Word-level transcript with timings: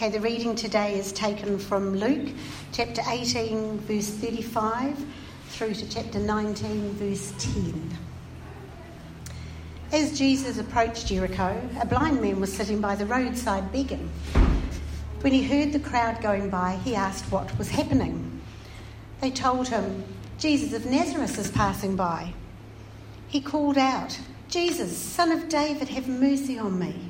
Okay, 0.00 0.08
the 0.08 0.20
reading 0.20 0.56
today 0.56 0.98
is 0.98 1.12
taken 1.12 1.58
from 1.58 1.94
Luke 1.94 2.30
chapter 2.72 3.02
18, 3.06 3.80
verse 3.80 4.08
35, 4.08 4.96
through 5.50 5.74
to 5.74 5.86
chapter 5.90 6.18
19, 6.18 6.92
verse 6.92 7.34
10. 7.38 7.98
As 9.92 10.16
Jesus 10.18 10.56
approached 10.56 11.06
Jericho, 11.06 11.60
a 11.78 11.84
blind 11.84 12.22
man 12.22 12.40
was 12.40 12.50
sitting 12.50 12.80
by 12.80 12.94
the 12.94 13.04
roadside 13.04 13.70
begging. 13.72 14.08
When 15.20 15.34
he 15.34 15.42
heard 15.42 15.70
the 15.74 15.86
crowd 15.86 16.22
going 16.22 16.48
by, 16.48 16.80
he 16.82 16.94
asked 16.94 17.30
what 17.30 17.58
was 17.58 17.68
happening. 17.68 18.40
They 19.20 19.30
told 19.30 19.68
him, 19.68 20.04
Jesus 20.38 20.72
of 20.72 20.90
Nazareth 20.90 21.38
is 21.38 21.50
passing 21.50 21.94
by. 21.94 22.32
He 23.28 23.42
called 23.42 23.76
out, 23.76 24.18
Jesus, 24.48 24.96
son 24.96 25.30
of 25.30 25.50
David, 25.50 25.90
have 25.90 26.08
mercy 26.08 26.58
on 26.58 26.78
me. 26.78 27.09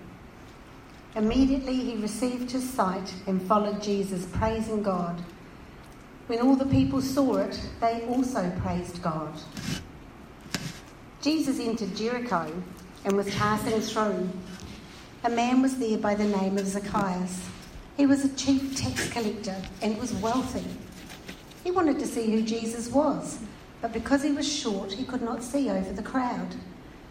Immediately 1.15 1.75
he 1.75 1.97
received 1.97 2.51
his 2.51 2.69
sight 2.69 3.13
and 3.27 3.41
followed 3.41 3.81
Jesus, 3.81 4.25
praising 4.27 4.81
God. 4.81 5.21
When 6.27 6.39
all 6.39 6.55
the 6.55 6.65
people 6.65 7.01
saw 7.01 7.37
it, 7.37 7.59
they 7.81 8.05
also 8.07 8.49
praised 8.61 9.01
God. 9.01 9.33
Jesus 11.21 11.59
entered 11.59 11.95
Jericho 11.95 12.51
and 13.03 13.17
was 13.17 13.29
passing 13.35 13.81
through. 13.81 14.29
A 15.25 15.29
man 15.29 15.61
was 15.61 15.77
there 15.77 15.97
by 15.97 16.15
the 16.15 16.23
name 16.23 16.57
of 16.57 16.65
Zacchaeus. 16.65 17.45
He 17.97 18.05
was 18.05 18.23
a 18.23 18.35
chief 18.35 18.77
tax 18.77 19.11
collector 19.11 19.61
and 19.81 19.97
was 19.97 20.13
wealthy. 20.13 20.63
He 21.63 21.71
wanted 21.71 21.99
to 21.99 22.07
see 22.07 22.31
who 22.31 22.41
Jesus 22.41 22.89
was, 22.89 23.39
but 23.81 23.91
because 23.91 24.23
he 24.23 24.31
was 24.31 24.51
short, 24.51 24.93
he 24.93 25.03
could 25.03 25.21
not 25.21 25.43
see 25.43 25.69
over 25.69 25.91
the 25.91 26.01
crowd. 26.01 26.55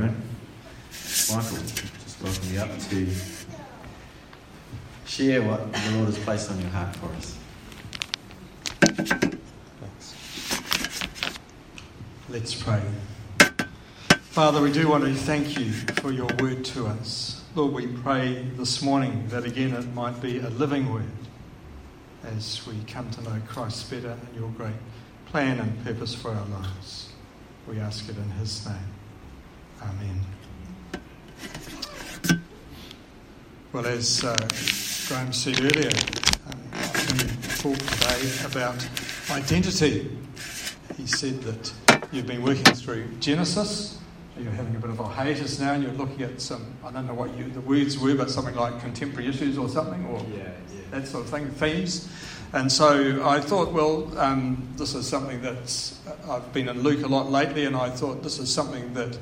Michael, 0.00 0.08
just 1.28 2.22
welcome 2.22 2.48
you 2.50 2.60
up 2.60 2.78
to 2.88 3.06
share 5.04 5.42
what 5.42 5.70
the 5.70 5.90
Lord 5.92 6.06
has 6.06 6.18
placed 6.20 6.50
on 6.50 6.58
your 6.60 6.70
heart 6.70 6.96
for 6.96 7.06
us. 7.08 7.36
Thanks. 9.80 10.14
Let's 12.30 12.54
pray. 12.54 12.82
Father, 14.30 14.62
we 14.62 14.72
do 14.72 14.88
want 14.88 15.04
to 15.04 15.12
thank 15.12 15.58
you 15.58 15.72
for 15.72 16.10
your 16.10 16.28
word 16.40 16.64
to 16.66 16.86
us. 16.86 17.44
Lord, 17.54 17.74
we 17.74 17.86
pray 17.86 18.46
this 18.56 18.80
morning 18.80 19.28
that 19.28 19.44
again 19.44 19.74
it 19.74 19.92
might 19.92 20.22
be 20.22 20.38
a 20.38 20.48
living 20.48 20.90
word 20.90 21.04
as 22.24 22.66
we 22.66 22.80
come 22.86 23.10
to 23.10 23.22
know 23.22 23.42
Christ 23.46 23.90
better 23.90 24.12
and 24.12 24.34
your 24.34 24.48
great 24.52 24.72
plan 25.26 25.60
and 25.60 25.84
purpose 25.84 26.14
for 26.14 26.30
our 26.30 26.46
lives. 26.46 27.10
We 27.68 27.78
ask 27.78 28.08
it 28.08 28.16
in 28.16 28.30
his 28.30 28.64
name. 28.66 28.91
Amen. 29.82 30.20
Well, 33.72 33.86
as 33.86 34.24
uh, 34.24 34.36
Graham 35.08 35.32
said 35.32 35.60
earlier, 35.60 35.90
um, 36.46 36.60
we 37.18 37.24
talked 37.58 37.80
today 37.80 38.30
about 38.44 38.86
identity. 39.30 40.10
He 40.96 41.06
said 41.06 41.40
that 41.42 41.72
you've 42.12 42.26
been 42.26 42.42
working 42.42 42.64
through 42.64 43.08
Genesis. 43.18 43.98
You're 44.38 44.52
having 44.52 44.74
a 44.76 44.78
bit 44.78 44.90
of 44.90 45.00
a 45.00 45.04
hiatus 45.04 45.58
now, 45.60 45.72
and 45.74 45.82
you're 45.82 45.92
looking 45.92 46.22
at 46.22 46.40
some, 46.40 46.74
I 46.84 46.90
don't 46.90 47.06
know 47.06 47.14
what 47.14 47.36
you, 47.36 47.44
the 47.50 47.60
words 47.60 47.98
were, 47.98 48.14
but 48.14 48.30
something 48.30 48.54
like 48.54 48.80
contemporary 48.80 49.28
issues 49.28 49.58
or 49.58 49.68
something, 49.68 50.04
or 50.06 50.20
Yeah, 50.34 50.38
yeah. 50.38 50.80
that 50.90 51.06
sort 51.06 51.24
of 51.24 51.30
thing, 51.30 51.50
themes. 51.50 52.08
And 52.54 52.70
so 52.70 53.26
I 53.26 53.40
thought, 53.40 53.72
well, 53.72 54.16
um, 54.18 54.68
this 54.76 54.94
is 54.94 55.06
something 55.06 55.40
that 55.42 55.92
I've 56.28 56.52
been 56.52 56.68
in 56.68 56.82
Luke 56.82 57.04
a 57.04 57.08
lot 57.08 57.30
lately, 57.30 57.64
and 57.64 57.76
I 57.76 57.90
thought 57.90 58.22
this 58.22 58.38
is 58.38 58.52
something 58.52 58.92
that 58.94 59.18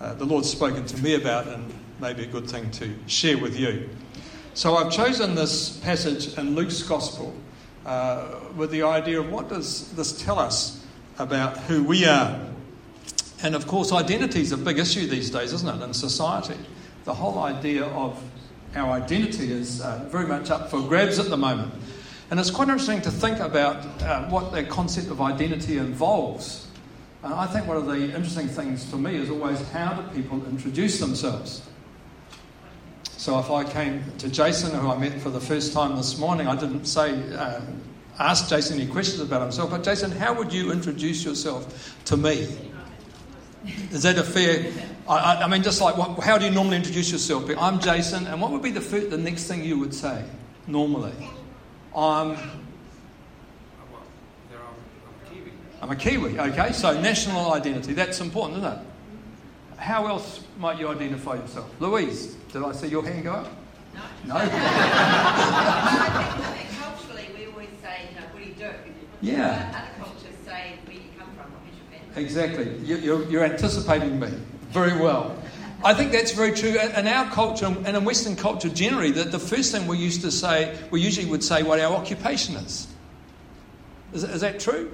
uh, 0.00 0.14
the 0.14 0.24
Lord's 0.24 0.50
spoken 0.50 0.86
to 0.86 0.96
me 1.02 1.14
about, 1.14 1.46
and 1.46 1.72
maybe 2.00 2.24
a 2.24 2.26
good 2.26 2.48
thing 2.48 2.70
to 2.72 2.94
share 3.06 3.38
with 3.38 3.58
you. 3.58 3.88
So 4.54 4.76
I've 4.76 4.90
chosen 4.90 5.34
this 5.34 5.76
passage 5.78 6.36
in 6.38 6.54
Luke's 6.54 6.82
Gospel 6.82 7.34
uh, 7.86 8.36
with 8.56 8.70
the 8.70 8.82
idea 8.82 9.20
of 9.20 9.30
what 9.30 9.48
does 9.48 9.92
this 9.92 10.20
tell 10.22 10.38
us 10.38 10.84
about 11.18 11.56
who 11.58 11.84
we 11.84 12.06
are. 12.06 12.40
And 13.42 13.54
of 13.54 13.66
course, 13.66 13.92
identity 13.92 14.40
is 14.40 14.52
a 14.52 14.56
big 14.56 14.78
issue 14.78 15.06
these 15.06 15.30
days, 15.30 15.52
isn't 15.52 15.68
it, 15.68 15.84
in 15.84 15.94
society? 15.94 16.56
The 17.04 17.14
whole 17.14 17.38
idea 17.38 17.84
of 17.84 18.22
our 18.74 18.92
identity 18.92 19.52
is 19.52 19.80
uh, 19.80 20.06
very 20.10 20.26
much 20.26 20.50
up 20.50 20.70
for 20.70 20.80
grabs 20.80 21.18
at 21.18 21.30
the 21.30 21.36
moment. 21.36 21.72
And 22.30 22.38
it's 22.38 22.50
quite 22.50 22.68
interesting 22.68 23.02
to 23.02 23.10
think 23.10 23.38
about 23.38 23.84
uh, 24.02 24.28
what 24.28 24.52
the 24.52 24.62
concept 24.64 25.08
of 25.08 25.20
identity 25.20 25.78
involves. 25.78 26.68
And 27.22 27.34
I 27.34 27.46
think 27.46 27.66
one 27.66 27.76
of 27.76 27.86
the 27.86 28.04
interesting 28.14 28.48
things 28.48 28.88
for 28.88 28.96
me 28.96 29.16
is 29.16 29.28
always 29.28 29.60
how 29.70 29.92
do 29.92 30.02
people 30.14 30.44
introduce 30.46 30.98
themselves? 30.98 31.62
So 33.02 33.38
if 33.38 33.50
I 33.50 33.64
came 33.64 34.02
to 34.18 34.30
Jason, 34.30 34.78
who 34.78 34.90
I 34.90 34.96
met 34.96 35.20
for 35.20 35.28
the 35.28 35.40
first 35.40 35.74
time 35.74 35.96
this 35.96 36.18
morning, 36.18 36.46
I 36.46 36.56
didn't 36.56 36.86
say, 36.86 37.20
uh, 37.34 37.60
ask 38.18 38.48
Jason 38.48 38.80
any 38.80 38.90
questions 38.90 39.20
about 39.20 39.42
himself, 39.42 39.70
but 39.70 39.84
Jason, 39.84 40.10
how 40.10 40.32
would 40.32 40.50
you 40.52 40.72
introduce 40.72 41.22
yourself 41.22 41.98
to 42.06 42.16
me? 42.16 42.48
Is 43.90 44.04
that 44.04 44.16
a 44.16 44.24
fair? 44.24 44.72
I, 45.06 45.42
I, 45.42 45.48
mean, 45.48 45.62
just 45.62 45.82
like, 45.82 45.98
what, 45.98 46.24
how 46.24 46.38
do 46.38 46.46
you 46.46 46.50
normally 46.50 46.76
introduce 46.76 47.12
yourself? 47.12 47.50
I'm 47.58 47.78
Jason, 47.80 48.26
and 48.26 48.40
what 48.40 48.52
would 48.52 48.62
be 48.62 48.70
the, 48.70 48.80
first, 48.80 49.10
the 49.10 49.18
next 49.18 49.44
thing 49.44 49.62
you 49.62 49.78
would 49.78 49.92
say 49.92 50.24
normally? 50.66 51.12
I'm 51.94 52.38
I'm 55.82 55.90
a 55.90 55.96
Kiwi, 55.96 56.38
okay? 56.38 56.72
So 56.72 57.00
national 57.00 57.52
identity, 57.52 57.94
that's 57.94 58.20
important, 58.20 58.58
isn't 58.58 58.72
it? 58.72 58.78
How 59.78 60.06
else 60.06 60.40
might 60.58 60.78
you 60.78 60.88
identify 60.88 61.36
yourself? 61.36 61.70
Louise, 61.80 62.34
did 62.52 62.62
I 62.62 62.72
see 62.72 62.88
your 62.88 63.02
hand 63.02 63.24
go 63.24 63.32
up? 63.32 63.46
No. 63.94 64.00
No? 64.26 64.34
I 64.42 64.46
think, 66.54 66.70
I 66.70 66.82
culturally 66.82 67.28
we 67.34 67.46
always 67.50 67.68
say, 67.80 68.08
you 68.10 68.20
know, 68.20 68.26
what 68.30 68.42
do 68.42 68.48
you 68.48 68.54
do? 68.54 68.70
Yeah. 69.22 69.72
Other 69.74 70.04
cultures 70.04 70.36
say 70.44 70.74
where 70.84 70.96
you 70.96 71.02
come 71.18 71.28
from, 71.28 71.50
what 71.50 71.62
is 71.72 71.78
your 71.78 71.86
family? 71.98 72.22
Exactly. 72.22 72.86
You, 72.86 72.96
you're, 72.98 73.30
you're 73.30 73.44
anticipating 73.44 74.20
me 74.20 74.28
very 74.68 75.00
well. 75.00 75.34
I 75.82 75.94
think 75.94 76.12
that's 76.12 76.32
very 76.32 76.52
true. 76.52 76.78
In 76.78 77.06
our 77.06 77.30
culture, 77.30 77.64
and 77.64 77.96
in 77.96 78.04
Western 78.04 78.36
culture 78.36 78.68
generally, 78.68 79.12
that 79.12 79.32
the 79.32 79.38
first 79.38 79.72
thing 79.72 79.86
we 79.86 79.96
used 79.96 80.20
to 80.20 80.30
say, 80.30 80.78
we 80.90 81.00
usually 81.00 81.26
would 81.26 81.42
say 81.42 81.62
what 81.62 81.80
our 81.80 81.96
occupation 81.96 82.56
is. 82.56 82.86
Is, 84.12 84.24
is 84.24 84.42
that 84.42 84.60
true? 84.60 84.92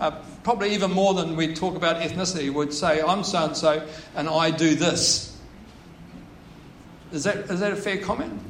Uh, 0.00 0.10
probably 0.42 0.74
even 0.74 0.90
more 0.90 1.14
than 1.14 1.36
we 1.36 1.54
talk 1.54 1.76
about 1.76 1.96
ethnicity, 2.02 2.52
would 2.52 2.72
say, 2.72 3.00
I'm 3.00 3.22
so 3.22 3.46
and 3.46 3.56
so, 3.56 3.86
and 4.16 4.28
I 4.28 4.50
do 4.50 4.74
this. 4.74 5.38
Is 7.12 7.24
that, 7.24 7.36
is 7.50 7.60
that 7.60 7.72
a 7.72 7.76
fair 7.76 7.98
comment? 7.98 8.40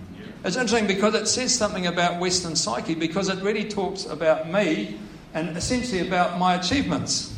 It's 0.44 0.56
interesting 0.56 0.86
because 0.86 1.14
it 1.14 1.26
says 1.26 1.54
something 1.54 1.86
about 1.86 2.20
Western 2.20 2.56
psyche 2.56 2.94
because 2.94 3.28
it 3.28 3.42
really 3.42 3.68
talks 3.68 4.06
about 4.06 4.50
me 4.50 4.98
and 5.32 5.56
essentially 5.56 6.06
about 6.06 6.38
my 6.38 6.54
achievements. 6.54 7.34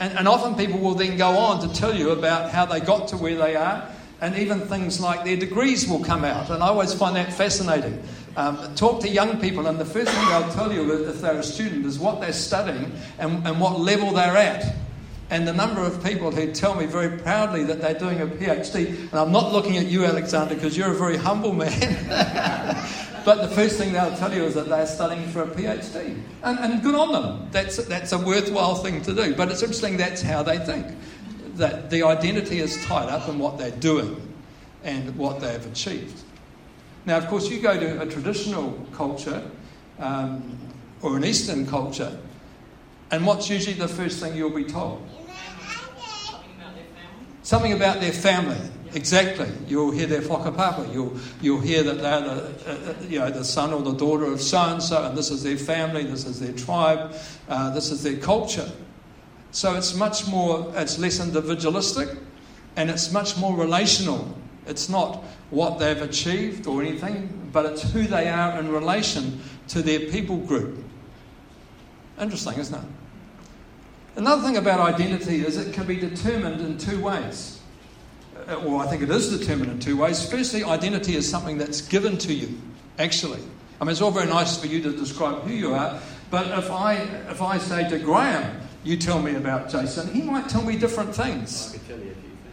And, 0.00 0.16
and 0.18 0.28
often 0.28 0.54
people 0.54 0.78
will 0.78 0.94
then 0.94 1.16
go 1.16 1.30
on 1.30 1.68
to 1.68 1.74
tell 1.74 1.94
you 1.94 2.10
about 2.10 2.50
how 2.50 2.66
they 2.66 2.80
got 2.80 3.08
to 3.08 3.16
where 3.16 3.36
they 3.36 3.56
are, 3.56 3.88
and 4.20 4.36
even 4.36 4.60
things 4.60 5.00
like 5.00 5.24
their 5.24 5.36
degrees 5.36 5.88
will 5.88 6.02
come 6.02 6.24
out. 6.24 6.50
And 6.50 6.62
I 6.62 6.68
always 6.68 6.92
find 6.92 7.16
that 7.16 7.32
fascinating. 7.32 8.02
Um, 8.36 8.74
talk 8.74 9.00
to 9.02 9.08
young 9.08 9.40
people, 9.40 9.66
and 9.66 9.78
the 9.78 9.84
first 9.84 10.10
thing 10.10 10.28
they'll 10.28 10.52
tell 10.52 10.72
you 10.72 11.08
if 11.08 11.20
they're 11.20 11.38
a 11.38 11.42
student 11.42 11.86
is 11.86 11.98
what 11.98 12.20
they're 12.20 12.32
studying 12.32 12.92
and, 13.18 13.46
and 13.46 13.60
what 13.60 13.80
level 13.80 14.12
they're 14.12 14.36
at. 14.36 14.74
And 15.30 15.46
the 15.46 15.52
number 15.52 15.82
of 15.82 16.02
people 16.02 16.30
who 16.30 16.52
tell 16.52 16.74
me 16.74 16.86
very 16.86 17.18
proudly 17.18 17.62
that 17.64 17.80
they're 17.80 17.98
doing 17.98 18.20
a 18.20 18.26
PhD, 18.26 18.88
and 18.88 19.14
I'm 19.14 19.30
not 19.30 19.52
looking 19.52 19.76
at 19.76 19.86
you, 19.86 20.04
Alexander, 20.04 20.54
because 20.54 20.76
you're 20.76 20.92
a 20.92 20.96
very 20.96 21.16
humble 21.16 21.52
man. 21.52 21.68
but 23.26 23.42
the 23.42 23.48
first 23.48 23.76
thing 23.76 23.92
they'll 23.92 24.16
tell 24.16 24.32
you 24.32 24.44
is 24.44 24.54
that 24.54 24.68
they're 24.68 24.86
studying 24.86 25.28
for 25.28 25.42
a 25.42 25.46
PhD. 25.46 26.18
And, 26.42 26.58
and 26.60 26.82
good 26.82 26.94
on 26.94 27.12
them. 27.12 27.48
That's, 27.50 27.76
that's 27.84 28.12
a 28.12 28.18
worthwhile 28.18 28.76
thing 28.76 29.02
to 29.02 29.14
do. 29.14 29.34
But 29.34 29.50
it's 29.50 29.62
interesting 29.62 29.98
that's 29.98 30.22
how 30.22 30.42
they 30.42 30.58
think. 30.58 30.86
That 31.58 31.90
the 31.90 32.02
identity 32.04 32.60
is 32.60 32.82
tied 32.86 33.08
up 33.08 33.28
in 33.28 33.38
what 33.38 33.58
they're 33.58 33.70
doing 33.70 34.16
and 34.84 35.16
what 35.16 35.40
they've 35.40 35.66
achieved. 35.66 36.22
Now, 37.04 37.18
of 37.18 37.26
course, 37.26 37.48
you 37.50 37.60
go 37.60 37.78
to 37.78 38.00
a 38.00 38.06
traditional 38.06 38.72
culture 38.92 39.42
um, 39.98 40.58
or 41.02 41.16
an 41.16 41.24
Eastern 41.24 41.66
culture, 41.66 42.16
and 43.10 43.26
what's 43.26 43.50
usually 43.50 43.74
the 43.74 43.88
first 43.88 44.20
thing 44.20 44.36
you'll 44.36 44.50
be 44.50 44.64
told? 44.64 45.06
Something 47.42 47.72
about 47.72 48.00
their 48.00 48.12
family. 48.12 48.58
Exactly. 48.94 49.48
You'll 49.66 49.90
hear 49.90 50.06
their 50.06 50.22
whakapapa. 50.22 50.92
You'll, 50.92 51.16
you'll 51.40 51.60
hear 51.60 51.82
that 51.82 52.00
they're 52.00 52.20
the, 52.20 52.32
uh, 52.66 52.90
uh, 52.90 52.94
you 53.08 53.18
know, 53.18 53.30
the 53.30 53.44
son 53.44 53.72
or 53.72 53.82
the 53.82 53.92
daughter 53.92 54.26
of 54.26 54.40
so 54.40 54.58
and 54.58 54.82
so, 54.82 55.04
and 55.04 55.16
this 55.16 55.30
is 55.30 55.42
their 55.42 55.56
family, 55.56 56.04
this 56.04 56.24
is 56.24 56.40
their 56.40 56.52
tribe, 56.52 57.14
uh, 57.48 57.70
this 57.70 57.90
is 57.90 58.02
their 58.02 58.16
culture. 58.16 58.70
So 59.50 59.74
it's 59.74 59.94
much 59.94 60.26
more, 60.26 60.72
it's 60.76 60.98
less 60.98 61.20
individualistic, 61.20 62.08
and 62.76 62.90
it's 62.90 63.12
much 63.12 63.36
more 63.36 63.56
relational. 63.56 64.36
It's 64.66 64.88
not 64.88 65.24
what 65.50 65.78
they've 65.78 66.00
achieved 66.00 66.66
or 66.66 66.82
anything, 66.82 67.50
but 67.52 67.66
it's 67.66 67.90
who 67.92 68.04
they 68.04 68.28
are 68.28 68.58
in 68.58 68.70
relation 68.70 69.40
to 69.68 69.82
their 69.82 70.00
people 70.10 70.36
group. 70.36 70.84
Interesting, 72.20 72.54
isn't 72.58 72.74
it? 72.74 72.88
Another 74.16 74.42
thing 74.42 74.56
about 74.56 74.80
identity 74.80 75.46
is 75.46 75.56
it 75.56 75.72
can 75.72 75.86
be 75.86 75.96
determined 75.96 76.60
in 76.60 76.76
two 76.76 77.00
ways. 77.00 77.60
Uh, 78.36 78.60
well, 78.64 78.78
I 78.78 78.86
think 78.86 79.02
it 79.02 79.10
is 79.10 79.38
determined 79.38 79.70
in 79.70 79.78
two 79.78 79.96
ways. 79.96 80.28
Firstly, 80.28 80.64
identity 80.64 81.14
is 81.16 81.28
something 81.28 81.56
that's 81.56 81.80
given 81.80 82.18
to 82.18 82.34
you, 82.34 82.60
actually. 82.98 83.40
I 83.80 83.84
mean, 83.84 83.92
it's 83.92 84.00
all 84.00 84.10
very 84.10 84.26
nice 84.26 84.58
for 84.58 84.66
you 84.66 84.82
to 84.82 84.90
describe 84.90 85.42
who 85.42 85.52
you 85.52 85.74
are, 85.74 86.00
but 86.30 86.46
if 86.58 86.70
I, 86.70 86.94
if 87.30 87.40
I 87.40 87.58
say 87.58 87.88
to 87.90 87.98
Graham, 87.98 88.60
you 88.88 88.96
tell 88.96 89.20
me 89.20 89.34
about 89.34 89.68
Jason, 89.68 90.10
he 90.14 90.22
might 90.22 90.48
tell 90.48 90.62
me 90.62 90.78
different 90.78 91.14
things. 91.14 91.78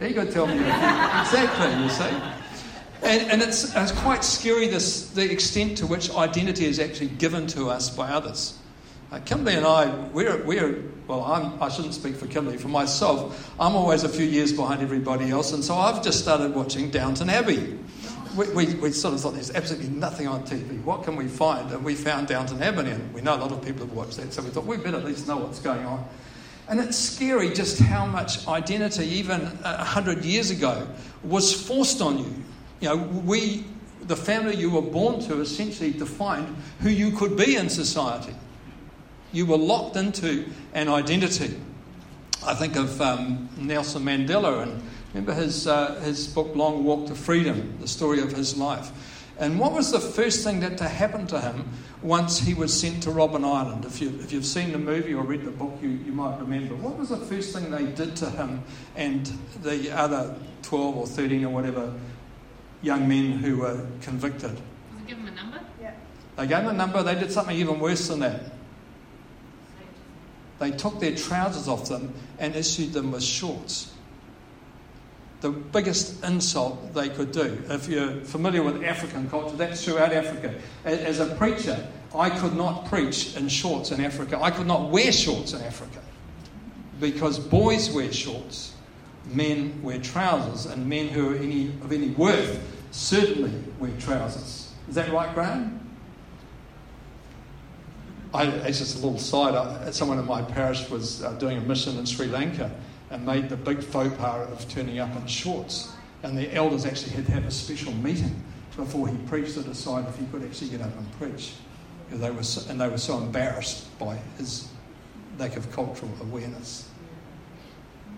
He 0.00 0.12
could 0.12 0.30
tell 0.30 0.46
me 0.46 0.52
exactly, 0.58 1.82
you 1.82 1.88
see. 1.88 2.14
And, 3.02 3.30
and 3.30 3.42
it's, 3.42 3.74
it's 3.74 3.92
quite 3.92 4.22
scary 4.22 4.68
this, 4.68 5.08
the 5.10 5.30
extent 5.30 5.78
to 5.78 5.86
which 5.86 6.10
identity 6.10 6.66
is 6.66 6.78
actually 6.78 7.08
given 7.08 7.46
to 7.48 7.70
us 7.70 7.88
by 7.88 8.10
others. 8.10 8.58
Uh, 9.10 9.18
Kimberly 9.20 9.56
and 9.56 9.64
I, 9.64 9.94
we're, 10.08 10.44
we're 10.44 10.82
well, 11.06 11.24
I'm, 11.24 11.62
I 11.62 11.70
should 11.70 11.86
not 11.86 11.94
speak 11.94 12.16
for 12.16 12.26
Kimberly, 12.26 12.58
for 12.58 12.68
myself, 12.68 13.50
I'm 13.58 13.74
always 13.74 14.04
a 14.04 14.08
few 14.08 14.26
years 14.26 14.52
behind 14.52 14.82
everybody 14.82 15.30
else, 15.30 15.52
and 15.54 15.64
so 15.64 15.74
I've 15.74 16.04
just 16.04 16.20
started 16.20 16.54
watching 16.54 16.90
Downton 16.90 17.30
Abbey. 17.30 17.78
We, 18.36 18.48
we, 18.48 18.74
we, 18.74 18.90
sort 18.90 19.14
of 19.14 19.20
thought 19.20 19.32
there's 19.32 19.52
absolutely 19.52 19.88
nothing 19.88 20.28
on 20.28 20.44
TV. 20.44 20.82
What 20.84 21.04
can 21.04 21.16
we 21.16 21.28
find? 21.28 21.70
And 21.70 21.82
we 21.82 21.94
found 21.94 22.28
Downton 22.28 22.62
Abbey, 22.62 22.90
and 22.90 23.14
we 23.14 23.22
know 23.22 23.36
a 23.36 23.38
lot 23.38 23.52
of 23.52 23.64
people 23.64 23.86
have 23.86 23.96
watched 23.96 24.18
that, 24.18 24.34
so 24.34 24.42
we 24.42 24.50
thought 24.50 24.66
we'd 24.66 24.84
better 24.84 24.98
at 24.98 25.04
least 25.04 25.26
know 25.26 25.38
what's 25.38 25.60
going 25.60 25.86
on. 25.86 26.06
And 26.68 26.80
it's 26.80 26.98
scary 26.98 27.52
just 27.52 27.78
how 27.78 28.06
much 28.06 28.46
identity, 28.48 29.06
even 29.06 29.40
a 29.62 29.84
hundred 29.84 30.24
years 30.24 30.50
ago, 30.50 30.86
was 31.22 31.52
forced 31.52 32.00
on 32.00 32.18
you. 32.18 32.34
You 32.80 32.88
know, 32.88 32.96
we, 32.96 33.64
the 34.02 34.16
family 34.16 34.56
you 34.56 34.70
were 34.70 34.82
born 34.82 35.20
to, 35.22 35.40
essentially 35.40 35.92
defined 35.92 36.56
who 36.80 36.90
you 36.90 37.12
could 37.12 37.36
be 37.36 37.56
in 37.56 37.68
society. 37.68 38.34
You 39.32 39.46
were 39.46 39.56
locked 39.56 39.96
into 39.96 40.46
an 40.74 40.88
identity. 40.88 41.54
I 42.44 42.54
think 42.54 42.76
of 42.76 43.00
um, 43.00 43.48
Nelson 43.56 44.04
Mandela 44.04 44.62
and 44.62 44.82
remember 45.14 45.34
his, 45.34 45.66
uh, 45.66 46.00
his 46.00 46.26
book 46.26 46.54
Long 46.54 46.84
Walk 46.84 47.06
to 47.06 47.14
Freedom, 47.14 47.76
the 47.80 47.88
story 47.88 48.20
of 48.20 48.32
his 48.32 48.56
life. 48.56 48.90
And 49.38 49.60
what 49.60 49.72
was 49.72 49.92
the 49.92 50.00
first 50.00 50.44
thing 50.44 50.60
that 50.60 50.78
to 50.78 50.88
happen 50.88 51.26
to 51.26 51.40
him 51.40 51.68
once 52.02 52.38
he 52.38 52.54
was 52.54 52.78
sent 52.78 53.02
to 53.02 53.10
Robben 53.10 53.44
Island? 53.44 53.84
If, 53.84 54.00
you, 54.00 54.08
if 54.20 54.32
you've 54.32 54.46
seen 54.46 54.72
the 54.72 54.78
movie 54.78 55.12
or 55.12 55.22
read 55.24 55.44
the 55.44 55.50
book, 55.50 55.78
you, 55.82 55.90
you 55.90 56.12
might 56.12 56.38
remember. 56.40 56.74
What 56.74 56.96
was 56.96 57.10
the 57.10 57.18
first 57.18 57.54
thing 57.54 57.70
they 57.70 57.84
did 57.84 58.16
to 58.16 58.30
him 58.30 58.62
and 58.94 59.30
the 59.62 59.90
other 59.90 60.34
12 60.62 60.96
or 60.96 61.06
13 61.06 61.44
or 61.44 61.50
whatever 61.50 61.92
young 62.80 63.06
men 63.06 63.32
who 63.32 63.58
were 63.58 63.86
convicted? 64.00 64.54
Did 64.54 64.62
they 65.00 65.08
give 65.08 65.18
him 65.18 65.28
a 65.28 65.32
number? 65.32 65.60
Yeah. 65.82 65.92
They 66.36 66.46
gave 66.46 66.58
him 66.58 66.68
a 66.68 66.72
number, 66.72 67.02
they 67.02 67.14
did 67.14 67.30
something 67.30 67.56
even 67.56 67.78
worse 67.78 68.08
than 68.08 68.20
that. 68.20 68.52
They 70.58 70.70
took 70.70 70.98
their 71.00 71.14
trousers 71.14 71.68
off 71.68 71.90
them 71.90 72.14
and 72.38 72.56
issued 72.56 72.94
them 72.94 73.12
with 73.12 73.22
shorts 73.22 73.92
the 75.46 75.52
biggest 75.52 76.24
insult 76.24 76.92
they 76.92 77.08
could 77.08 77.30
do. 77.30 77.62
If 77.68 77.88
you're 77.88 78.20
familiar 78.22 78.64
with 78.64 78.82
African 78.82 79.30
culture, 79.30 79.56
that's 79.56 79.84
throughout 79.84 80.12
Africa. 80.12 80.52
As 80.84 81.20
a 81.20 81.26
preacher, 81.36 81.86
I 82.12 82.30
could 82.30 82.56
not 82.56 82.86
preach 82.86 83.36
in 83.36 83.48
shorts 83.48 83.92
in 83.92 84.04
Africa. 84.04 84.40
I 84.42 84.50
could 84.50 84.66
not 84.66 84.90
wear 84.90 85.12
shorts 85.12 85.52
in 85.52 85.62
Africa 85.62 86.00
because 86.98 87.38
boys 87.38 87.92
wear 87.92 88.12
shorts, 88.12 88.74
men 89.26 89.80
wear 89.84 89.98
trousers, 90.00 90.66
and 90.66 90.88
men 90.88 91.08
who 91.08 91.32
are 91.32 91.36
any, 91.36 91.68
of 91.68 91.92
any 91.92 92.08
worth 92.08 92.60
certainly 92.90 93.52
wear 93.78 93.92
trousers. 94.00 94.72
Is 94.88 94.96
that 94.96 95.12
right, 95.12 95.32
Graham? 95.32 95.78
I, 98.34 98.46
it's 98.46 98.80
just 98.80 98.96
a 98.96 99.06
little 99.06 99.20
side. 99.20 99.94
Someone 99.94 100.18
in 100.18 100.26
my 100.26 100.42
parish 100.42 100.90
was 100.90 101.22
uh, 101.22 101.34
doing 101.34 101.58
a 101.58 101.60
mission 101.60 101.96
in 101.98 102.04
Sri 102.04 102.26
Lanka 102.26 102.68
and 103.10 103.24
made 103.24 103.48
the 103.48 103.56
big 103.56 103.82
faux 103.82 104.14
pas 104.16 104.50
of 104.50 104.68
turning 104.68 104.98
up 104.98 105.14
in 105.16 105.26
shorts. 105.26 105.92
And 106.22 106.36
the 106.36 106.52
elders 106.54 106.84
actually 106.84 107.12
had 107.12 107.26
to 107.26 107.32
have 107.32 107.44
a 107.44 107.50
special 107.50 107.92
meeting 107.92 108.42
before 108.76 109.08
he 109.08 109.16
preached 109.26 109.54
to 109.54 109.62
decide 109.62 110.06
if 110.08 110.18
he 110.18 110.26
could 110.26 110.42
actually 110.42 110.70
get 110.70 110.80
up 110.80 110.96
and 110.96 111.12
preach. 111.18 111.54
Because 112.04 112.20
they 112.20 112.30
were 112.30 112.42
so, 112.42 112.70
and 112.70 112.80
they 112.80 112.88
were 112.88 112.98
so 112.98 113.18
embarrassed 113.18 113.96
by 113.98 114.16
his 114.38 114.68
lack 115.38 115.56
of 115.56 115.70
cultural 115.72 116.10
awareness. 116.20 116.88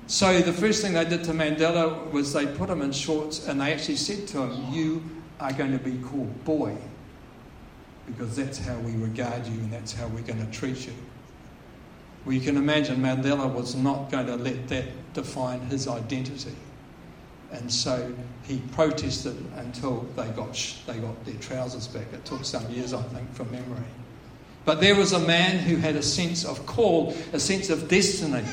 So 0.06 0.40
the 0.40 0.52
first 0.52 0.82
thing 0.82 0.94
they 0.94 1.04
did 1.04 1.24
to 1.24 1.32
Mandela 1.32 2.10
was 2.12 2.32
they 2.32 2.46
put 2.46 2.70
him 2.70 2.80
in 2.80 2.92
shorts 2.92 3.46
and 3.46 3.60
they 3.60 3.72
actually 3.72 3.96
said 3.96 4.26
to 4.28 4.42
him, 4.42 4.72
You 4.72 5.02
are 5.38 5.52
going 5.52 5.72
to 5.72 5.78
be 5.78 5.98
called 5.98 6.44
boy 6.44 6.76
because 8.06 8.36
that's 8.36 8.58
how 8.58 8.78
we 8.78 8.92
regard 8.92 9.46
you 9.46 9.58
and 9.60 9.72
that's 9.72 9.92
how 9.92 10.06
we're 10.08 10.22
going 10.22 10.44
to 10.44 10.50
treat 10.50 10.86
you. 10.86 10.94
Well, 12.28 12.36
you 12.36 12.42
can 12.42 12.58
imagine 12.58 13.00
Mandela 13.00 13.50
was 13.50 13.74
not 13.74 14.10
going 14.10 14.26
to 14.26 14.36
let 14.36 14.68
that 14.68 14.84
define 15.14 15.60
his 15.60 15.88
identity. 15.88 16.54
And 17.52 17.72
so 17.72 18.14
he 18.42 18.58
protested 18.72 19.42
until 19.56 20.00
they 20.14 20.28
got, 20.32 20.78
they 20.86 20.98
got 20.98 21.24
their 21.24 21.36
trousers 21.36 21.86
back. 21.86 22.12
It 22.12 22.26
took 22.26 22.44
some 22.44 22.70
years, 22.70 22.92
I 22.92 23.00
think, 23.00 23.32
from 23.32 23.50
memory. 23.50 23.80
But 24.66 24.82
there 24.82 24.94
was 24.94 25.14
a 25.14 25.20
man 25.20 25.60
who 25.60 25.76
had 25.76 25.96
a 25.96 26.02
sense 26.02 26.44
of 26.44 26.66
call, 26.66 27.16
a 27.32 27.40
sense 27.40 27.70
of 27.70 27.88
destiny. 27.88 28.44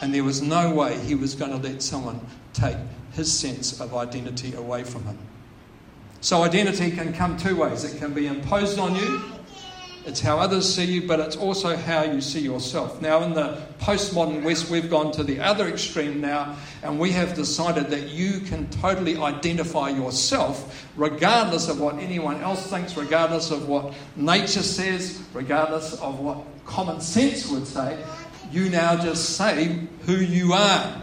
And 0.00 0.14
there 0.14 0.22
was 0.22 0.40
no 0.40 0.72
way 0.72 0.96
he 1.00 1.16
was 1.16 1.34
going 1.34 1.50
to 1.50 1.56
let 1.56 1.82
someone 1.82 2.24
take 2.52 2.76
his 3.14 3.36
sense 3.36 3.80
of 3.80 3.96
identity 3.96 4.54
away 4.54 4.84
from 4.84 5.02
him. 5.06 5.18
So, 6.20 6.44
identity 6.44 6.92
can 6.92 7.14
come 7.14 7.36
two 7.36 7.56
ways 7.56 7.82
it 7.82 7.98
can 7.98 8.14
be 8.14 8.28
imposed 8.28 8.78
on 8.78 8.94
you, 8.94 9.39
it's 10.06 10.20
how 10.20 10.38
others 10.38 10.74
see 10.74 10.84
you, 10.84 11.06
but 11.06 11.20
it's 11.20 11.36
also 11.36 11.76
how 11.76 12.02
you 12.02 12.20
see 12.20 12.40
yourself. 12.40 13.02
Now, 13.02 13.22
in 13.22 13.34
the 13.34 13.60
postmodern 13.80 14.42
West, 14.42 14.70
we've 14.70 14.88
gone 14.88 15.12
to 15.12 15.22
the 15.22 15.40
other 15.40 15.68
extreme 15.68 16.20
now, 16.20 16.56
and 16.82 16.98
we 16.98 17.12
have 17.12 17.34
decided 17.34 17.90
that 17.90 18.08
you 18.08 18.40
can 18.40 18.68
totally 18.70 19.18
identify 19.18 19.90
yourself 19.90 20.88
regardless 20.96 21.68
of 21.68 21.80
what 21.80 21.96
anyone 21.98 22.40
else 22.40 22.66
thinks, 22.68 22.96
regardless 22.96 23.50
of 23.50 23.68
what 23.68 23.92
nature 24.16 24.62
says, 24.62 25.22
regardless 25.34 26.00
of 26.00 26.18
what 26.18 26.38
common 26.64 27.00
sense 27.00 27.48
would 27.50 27.66
say. 27.66 28.02
You 28.50 28.70
now 28.70 28.96
just 28.96 29.36
say 29.36 29.86
who 30.06 30.16
you 30.16 30.54
are. 30.54 31.02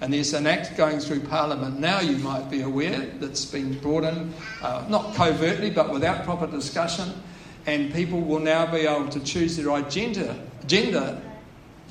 And 0.00 0.14
there's 0.14 0.32
an 0.32 0.46
act 0.46 0.78
going 0.78 0.98
through 0.98 1.20
Parliament 1.20 1.78
now, 1.78 2.00
you 2.00 2.16
might 2.18 2.50
be 2.50 2.62
aware, 2.62 3.00
that's 3.18 3.44
been 3.44 3.78
brought 3.80 4.04
in, 4.04 4.32
uh, 4.62 4.86
not 4.88 5.14
covertly, 5.14 5.68
but 5.68 5.92
without 5.92 6.24
proper 6.24 6.46
discussion 6.46 7.12
and 7.66 7.92
people 7.92 8.20
will 8.20 8.40
now 8.40 8.70
be 8.70 8.80
able 8.80 9.08
to 9.08 9.20
choose 9.20 9.56
their 9.56 9.82
gender, 9.82 10.36
gender 10.66 11.20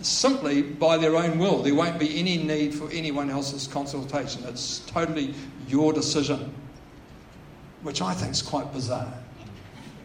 simply 0.02 0.62
by 0.62 0.98
their 0.98 1.16
own 1.16 1.38
will. 1.40 1.62
There 1.62 1.76
won't 1.76 2.00
be 2.00 2.20
any 2.20 2.38
need 2.38 2.74
for 2.74 2.90
anyone 2.92 3.30
else's 3.30 3.68
consultation. 3.68 4.44
It's 4.46 4.80
totally 4.80 5.34
your 5.68 5.94
decision. 5.94 6.54
which 7.82 8.02
I 8.02 8.14
think 8.14 8.32
is 8.32 8.42
quite 8.42 8.72
bizarre. 8.74 9.14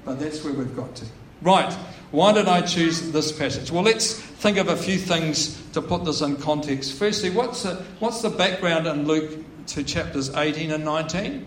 But 0.04 0.20
that's 0.20 0.44
where 0.44 0.52
we've 0.52 0.76
got 0.76 0.94
to. 0.96 1.06
Right, 1.42 1.72
why 2.10 2.32
did 2.32 2.46
I 2.46 2.60
choose 2.60 3.10
this 3.12 3.32
passage? 3.32 3.70
Well, 3.70 3.82
let's 3.82 4.14
think 4.14 4.58
of 4.58 4.68
a 4.68 4.76
few 4.76 4.96
things 4.98 5.60
to 5.72 5.82
put 5.82 6.04
this 6.04 6.20
in 6.20 6.36
context. 6.36 6.94
Firstly, 6.94 7.30
what's 7.30 7.64
the, 7.64 7.82
what's 7.98 8.22
the 8.22 8.30
background 8.30 8.86
in 8.86 9.06
Luke 9.06 9.44
to 9.68 9.82
chapters 9.82 10.34
18 10.34 10.70
and 10.70 10.84
19? 10.84 11.46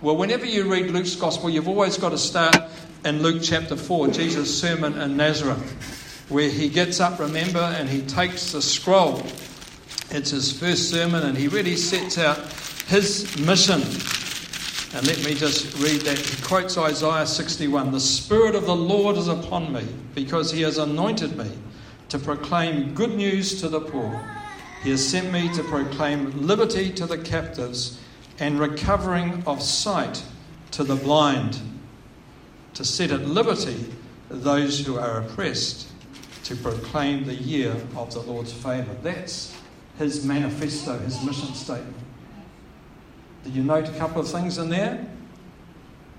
Well, 0.00 0.16
whenever 0.16 0.46
you 0.46 0.70
read 0.70 0.90
Luke's 0.90 1.14
Gospel, 1.14 1.50
you've 1.50 1.68
always 1.68 1.98
got 1.98 2.10
to 2.10 2.18
start 2.18 2.56
in 3.04 3.22
Luke 3.22 3.42
chapter 3.42 3.76
4, 3.76 4.08
Jesus' 4.08 4.60
sermon 4.60 4.98
in 5.00 5.16
Nazareth, 5.16 6.26
where 6.28 6.50
he 6.50 6.68
gets 6.68 7.00
up, 7.00 7.18
remember, 7.18 7.58
and 7.58 7.88
he 7.88 8.02
takes 8.02 8.52
the 8.52 8.60
scroll. 8.60 9.22
It's 10.10 10.30
his 10.30 10.58
first 10.58 10.90
sermon, 10.90 11.22
and 11.22 11.36
he 11.36 11.48
really 11.48 11.76
sets 11.76 12.18
out 12.18 12.38
his 12.86 13.38
mission. 13.38 13.80
And 14.92 15.06
let 15.06 15.24
me 15.24 15.34
just 15.34 15.78
read 15.78 16.00
that. 16.02 16.18
He 16.18 16.42
quotes 16.42 16.76
Isaiah 16.76 17.26
61 17.26 17.92
The 17.92 18.00
Spirit 18.00 18.54
of 18.54 18.66
the 18.66 18.76
Lord 18.76 19.16
is 19.16 19.28
upon 19.28 19.72
me, 19.72 19.86
because 20.14 20.50
he 20.50 20.62
has 20.62 20.78
anointed 20.78 21.36
me 21.36 21.50
to 22.10 22.18
proclaim 22.18 22.92
good 22.94 23.14
news 23.14 23.60
to 23.60 23.68
the 23.68 23.80
poor. 23.80 24.20
He 24.82 24.90
has 24.90 25.06
sent 25.06 25.32
me 25.32 25.52
to 25.54 25.62
proclaim 25.64 26.46
liberty 26.46 26.90
to 26.94 27.06
the 27.06 27.18
captives 27.18 28.00
and 28.38 28.58
recovering 28.58 29.42
of 29.46 29.62
sight 29.62 30.22
to 30.72 30.82
the 30.82 30.96
blind, 30.96 31.60
to 32.74 32.84
set 32.84 33.10
at 33.10 33.22
liberty 33.22 33.86
those 34.28 34.84
who 34.84 34.98
are 34.98 35.22
oppressed, 35.22 35.88
to 36.44 36.56
proclaim 36.56 37.24
the 37.24 37.34
year 37.34 37.72
of 37.96 38.12
the 38.12 38.20
Lord's 38.20 38.52
favour. 38.52 38.94
That's 39.02 39.56
his 39.98 40.24
manifesto, 40.24 40.98
his 40.98 41.22
mission 41.24 41.52
statement. 41.54 41.96
Do 43.44 43.50
you 43.50 43.62
note 43.62 43.88
a 43.88 43.92
couple 43.92 44.20
of 44.20 44.28
things 44.28 44.58
in 44.58 44.68
there? 44.68 45.06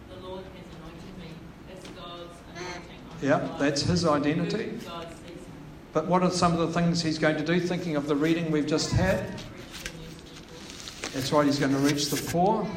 The 0.10 0.28
Lord 0.28 0.44
has 0.44 0.52
anointed 0.80 1.18
me. 1.20 1.28
That's 1.68 1.88
God's 1.90 2.38
anointing. 2.56 2.98
Yeah, 3.22 3.58
that's 3.60 3.84
his 3.84 4.06
identity. 4.06 4.70
Who 4.70 4.78
God 4.88 5.08
sees 5.10 5.36
him. 5.36 5.46
But 5.94 6.08
what 6.08 6.24
are 6.24 6.32
some 6.32 6.54
of 6.54 6.60
the 6.60 6.68
things 6.74 7.02
he's 7.02 7.20
going 7.20 7.38
to 7.38 7.46
do, 7.46 7.60
thinking 7.60 7.96
of 7.96 8.08
the 8.08 8.16
reading 8.16 8.52
we've 8.52 8.68
just 8.68 8.92
had? 8.92 9.28
Preach 9.28 9.44
the 9.84 9.92
news 10.00 10.16
to 10.16 10.36
the 10.36 10.48
poor. 10.48 11.10
That's 11.14 11.32
right, 11.32 11.46
he's 11.46 11.60
going 11.60 11.74
to 11.74 11.80
reach 11.80 12.10
the 12.10 12.32
poor. 12.32 12.68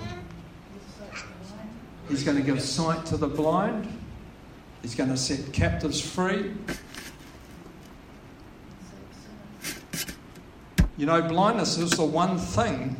He's 2.08 2.22
going 2.22 2.36
to 2.36 2.42
give 2.42 2.60
sight 2.60 3.06
to 3.06 3.16
the 3.16 3.26
blind. 3.26 3.88
He's 4.82 4.94
going 4.94 5.10
to 5.10 5.16
set 5.16 5.52
captives 5.52 6.00
free. 6.00 6.52
You 10.96 11.06
know, 11.06 11.22
blindness 11.22 11.78
is 11.78 11.90
the 11.92 12.04
one 12.04 12.38
thing 12.38 12.96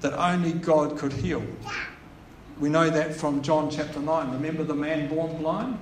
that 0.00 0.12
only 0.14 0.52
God 0.52 0.96
could 0.96 1.12
heal. 1.12 1.42
We 2.60 2.68
know 2.68 2.88
that 2.88 3.14
from 3.14 3.42
John 3.42 3.70
chapter 3.70 4.00
9. 4.00 4.32
Remember 4.32 4.62
the 4.62 4.74
man 4.74 5.08
born 5.08 5.36
blind? 5.38 5.78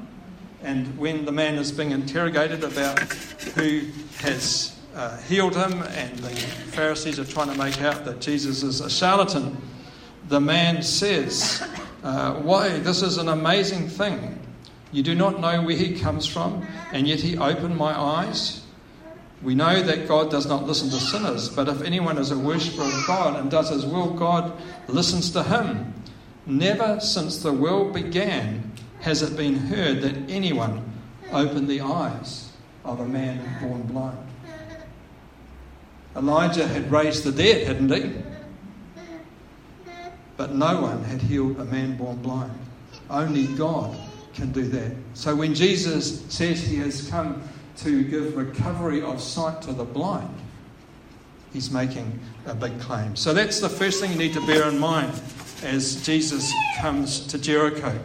And 0.63 0.97
when 0.97 1.25
the 1.25 1.33
man 1.33 1.57
is 1.57 1.71
being 1.71 1.91
interrogated 1.91 2.65
about 2.65 2.99
who 3.01 3.83
has 4.19 4.79
uh, 4.95 5.19
healed 5.23 5.55
him, 5.55 5.83
and 5.83 6.19
the 6.19 6.31
Pharisees 6.31 7.19
are 7.19 7.25
trying 7.25 7.51
to 7.53 7.59
make 7.59 7.81
out 7.83 8.05
that 8.05 8.21
Jesus 8.21 8.63
is 8.63 8.81
a 8.81 8.89
charlatan, 8.89 9.57
the 10.29 10.41
man 10.41 10.83
says, 10.83 11.63
uh, 12.03 12.35
Why, 12.35 12.79
this 12.79 13.03
is 13.03 13.19
an 13.19 13.29
amazing 13.29 13.89
thing. 13.89 14.39
You 14.93 15.03
do 15.03 15.15
not 15.15 15.41
know 15.41 15.63
where 15.63 15.77
he 15.77 15.99
comes 15.99 16.27
from, 16.27 16.67
and 16.93 17.09
yet 17.09 17.21
he 17.21 17.39
opened 17.39 17.77
my 17.77 17.99
eyes. 17.99 18.63
We 19.43 19.55
know 19.55 19.83
that 19.83 20.07
God 20.07 20.31
does 20.31 20.47
not 20.47 20.67
listen 20.67 20.91
to 20.91 20.97
sinners, 20.97 21.49
but 21.49 21.69
if 21.69 21.83
anyone 21.83 22.19
is 22.19 22.31
a 22.31 22.39
worshipper 22.39 22.83
of 22.83 23.07
God 23.07 23.41
and 23.41 23.51
does 23.51 23.71
his 23.71 23.85
will, 23.85 24.13
God 24.13 24.53
listens 24.87 25.31
to 25.33 25.43
him. 25.43 25.95
Never 26.47 27.01
since 27.01 27.43
the 27.43 27.53
world 27.53 27.93
began 27.93 28.73
has 29.01 29.23
it 29.23 29.37
been 29.37 29.55
heard 29.57 30.03
that 30.03 30.31
anyone 30.31 30.93
opened 31.33 31.69
the 31.69 31.81
eyes 31.81 32.53
of 32.85 33.01
a 33.01 33.07
man 33.07 33.41
born 33.61 33.83
blind. 33.83 34.19
Elijah 36.15 36.69
had 36.69 36.91
raised 36.91 37.25
the 37.25 37.33
dead, 37.33 37.67
hadn't 37.67 37.93
he? 37.93 38.32
But 40.37 40.55
no 40.55 40.81
one 40.81 41.05
had 41.05 41.21
healed 41.21 41.59
a 41.61 41.65
man 41.65 41.97
born 41.97 42.17
blind. 42.23 42.53
Only 43.11 43.47
God 43.49 43.97
can 44.35 44.53
do 44.53 44.65
that. 44.69 44.93
So 45.15 45.35
when 45.37 45.55
Jesus 45.55 46.23
says 46.33 46.63
he 46.63 46.77
has 46.77 47.09
come 47.09 47.43
to 47.79 48.03
give 48.05 48.37
recovery 48.37 49.03
of 49.03 49.21
sight 49.21 49.63
to 49.63 49.73
the 49.73 49.85
blind, 49.85 50.35
he's 51.53 51.71
making 51.71 52.19
a 52.47 52.55
big 52.55 52.79
claim. 52.81 53.15
So 53.17 53.35
that's 53.35 53.61
the 53.61 53.69
first 53.69 54.01
thing 54.01 54.13
you 54.13 54.19
need 54.19 54.35
to 54.35 54.47
bear 54.47 54.69
in 54.69 54.79
mind 54.79 55.13
as 55.63 56.05
Jesus 56.05 56.53
comes 56.81 57.27
to 57.27 57.39
Jericho. 57.39 57.99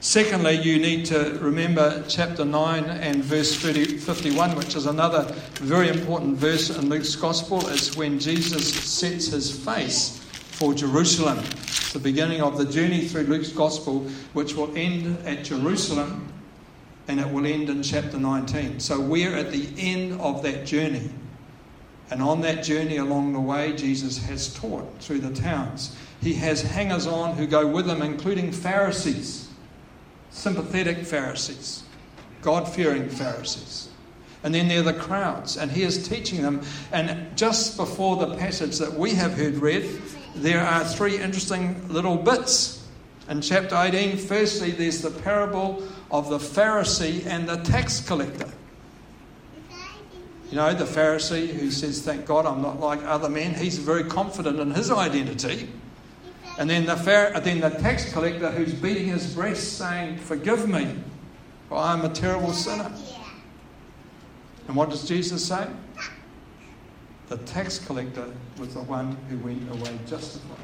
Secondly, 0.00 0.54
you 0.54 0.78
need 0.78 1.06
to 1.06 1.38
remember 1.40 2.04
chapter 2.08 2.44
9 2.44 2.84
and 2.84 3.24
verse 3.24 3.56
30, 3.56 3.98
51, 3.98 4.54
which 4.54 4.76
is 4.76 4.86
another 4.86 5.24
very 5.54 5.88
important 5.88 6.36
verse 6.36 6.70
in 6.70 6.88
Luke's 6.88 7.16
Gospel. 7.16 7.66
It's 7.68 7.96
when 7.96 8.18
Jesus 8.18 8.72
sets 8.72 9.28
his 9.28 9.50
face 9.50 10.25
for 10.56 10.72
Jerusalem. 10.72 11.38
It's 11.38 11.92
the 11.92 11.98
beginning 11.98 12.40
of 12.40 12.56
the 12.56 12.64
journey 12.64 13.06
through 13.06 13.24
Luke's 13.24 13.50
Gospel, 13.52 14.00
which 14.32 14.54
will 14.54 14.74
end 14.74 15.18
at 15.26 15.44
Jerusalem 15.44 16.32
and 17.08 17.20
it 17.20 17.30
will 17.30 17.46
end 17.46 17.68
in 17.68 17.82
chapter 17.82 18.18
19. 18.18 18.80
So 18.80 18.98
we're 18.98 19.36
at 19.36 19.52
the 19.52 19.68
end 19.76 20.18
of 20.18 20.42
that 20.44 20.64
journey. 20.64 21.10
And 22.10 22.22
on 22.22 22.40
that 22.40 22.64
journey 22.64 22.96
along 22.96 23.34
the 23.34 23.40
way, 23.40 23.74
Jesus 23.76 24.16
has 24.24 24.54
taught 24.54 24.98
through 24.98 25.18
the 25.18 25.34
towns. 25.34 25.94
He 26.22 26.32
has 26.34 26.62
hangers 26.62 27.06
on 27.06 27.36
who 27.36 27.46
go 27.46 27.66
with 27.66 27.86
him, 27.86 28.00
including 28.00 28.50
Pharisees, 28.50 29.50
sympathetic 30.30 31.04
Pharisees, 31.04 31.82
God 32.40 32.66
fearing 32.66 33.10
Pharisees. 33.10 33.90
And 34.42 34.54
then 34.54 34.68
there 34.68 34.80
are 34.80 34.84
the 34.84 34.94
crowds, 34.94 35.56
and 35.56 35.70
he 35.70 35.82
is 35.82 36.08
teaching 36.08 36.40
them. 36.40 36.62
And 36.92 37.36
just 37.36 37.76
before 37.76 38.16
the 38.16 38.36
passage 38.36 38.78
that 38.78 38.94
we 38.94 39.10
have 39.10 39.34
heard 39.34 39.56
read, 39.56 39.84
there 40.36 40.60
are 40.60 40.84
three 40.84 41.18
interesting 41.18 41.88
little 41.88 42.16
bits. 42.16 42.86
In 43.28 43.40
chapter 43.40 43.74
18, 43.74 44.18
firstly, 44.18 44.70
there's 44.70 45.02
the 45.02 45.10
parable 45.10 45.82
of 46.10 46.28
the 46.28 46.38
Pharisee 46.38 47.26
and 47.26 47.48
the 47.48 47.56
tax 47.56 48.00
collector. 48.00 48.48
You 50.50 50.56
know, 50.56 50.72
the 50.74 50.84
Pharisee 50.84 51.48
who 51.48 51.70
says, 51.70 52.02
Thank 52.02 52.26
God 52.26 52.46
I'm 52.46 52.62
not 52.62 52.78
like 52.78 53.02
other 53.02 53.28
men. 53.28 53.54
He's 53.54 53.78
very 53.78 54.04
confident 54.04 54.60
in 54.60 54.70
his 54.70 54.90
identity. 54.90 55.68
And 56.58 56.70
then 56.70 56.86
the, 56.86 56.96
Phar- 56.96 57.40
then 57.40 57.60
the 57.60 57.70
tax 57.70 58.12
collector 58.12 58.50
who's 58.50 58.72
beating 58.72 59.08
his 59.08 59.34
breast 59.34 59.76
saying, 59.76 60.18
Forgive 60.18 60.68
me, 60.68 60.94
for 61.68 61.78
I'm 61.78 62.04
a 62.04 62.08
terrible 62.10 62.52
sinner. 62.52 62.92
And 64.68 64.76
what 64.76 64.90
does 64.90 65.06
Jesus 65.06 65.44
say? 65.44 65.66
The 67.28 67.38
tax 67.38 67.78
collector 67.78 68.32
was 68.58 68.74
the 68.74 68.82
one 68.82 69.16
who 69.28 69.38
went 69.38 69.68
away 69.70 69.98
justified. 70.06 70.58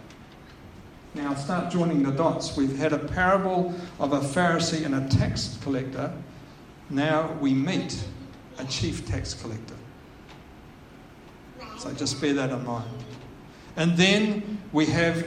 Now, 1.15 1.35
start 1.35 1.71
joining 1.71 2.03
the 2.03 2.13
dots. 2.13 2.57
We've 2.57 2.77
had 2.77 2.93
a 2.93 2.99
parable 2.99 3.75
of 3.99 4.13
a 4.13 4.21
Pharisee 4.21 4.85
and 4.85 4.95
a 4.95 5.09
tax 5.09 5.59
collector. 5.63 6.13
Now 6.89 7.33
we 7.41 7.53
meet 7.53 8.03
a 8.59 8.65
chief 8.65 9.07
tax 9.07 9.35
collector. 9.35 9.75
So 11.79 11.93
just 11.93 12.21
bear 12.21 12.33
that 12.35 12.51
in 12.51 12.65
mind. 12.65 13.05
And 13.77 13.97
then 13.97 14.61
we 14.73 14.87
have 14.87 15.27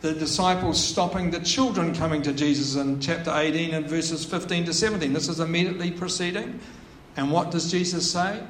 the 0.00 0.14
disciples 0.14 0.82
stopping 0.82 1.30
the 1.30 1.40
children 1.40 1.94
coming 1.94 2.22
to 2.22 2.32
Jesus 2.32 2.76
in 2.76 3.00
chapter 3.00 3.30
18 3.34 3.74
and 3.74 3.86
verses 3.86 4.24
15 4.24 4.64
to 4.64 4.72
17. 4.72 5.12
This 5.12 5.28
is 5.28 5.40
immediately 5.40 5.90
preceding. 5.90 6.58
And 7.16 7.30
what 7.30 7.50
does 7.50 7.70
Jesus 7.70 8.10
say? 8.10 8.42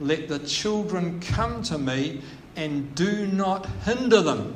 Let 0.00 0.28
the 0.28 0.40
children 0.40 1.20
come 1.20 1.62
to 1.64 1.78
me 1.78 2.22
and 2.56 2.94
do 2.94 3.26
not 3.26 3.66
hinder 3.84 4.22
them. 4.22 4.54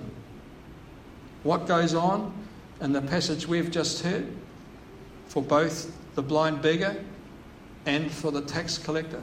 What 1.42 1.66
goes 1.66 1.95
on 1.95 2.33
in 2.80 2.92
the 2.92 3.02
passage 3.02 3.47
we've 3.47 3.71
just 3.71 4.02
heard 4.02 4.26
for 5.28 5.42
both 5.42 5.92
the 6.14 6.23
blind 6.23 6.62
beggar 6.62 6.97
and 7.87 8.11
for 8.11 8.33
the 8.33 8.42
tax 8.42 8.78
collector? 8.78 9.23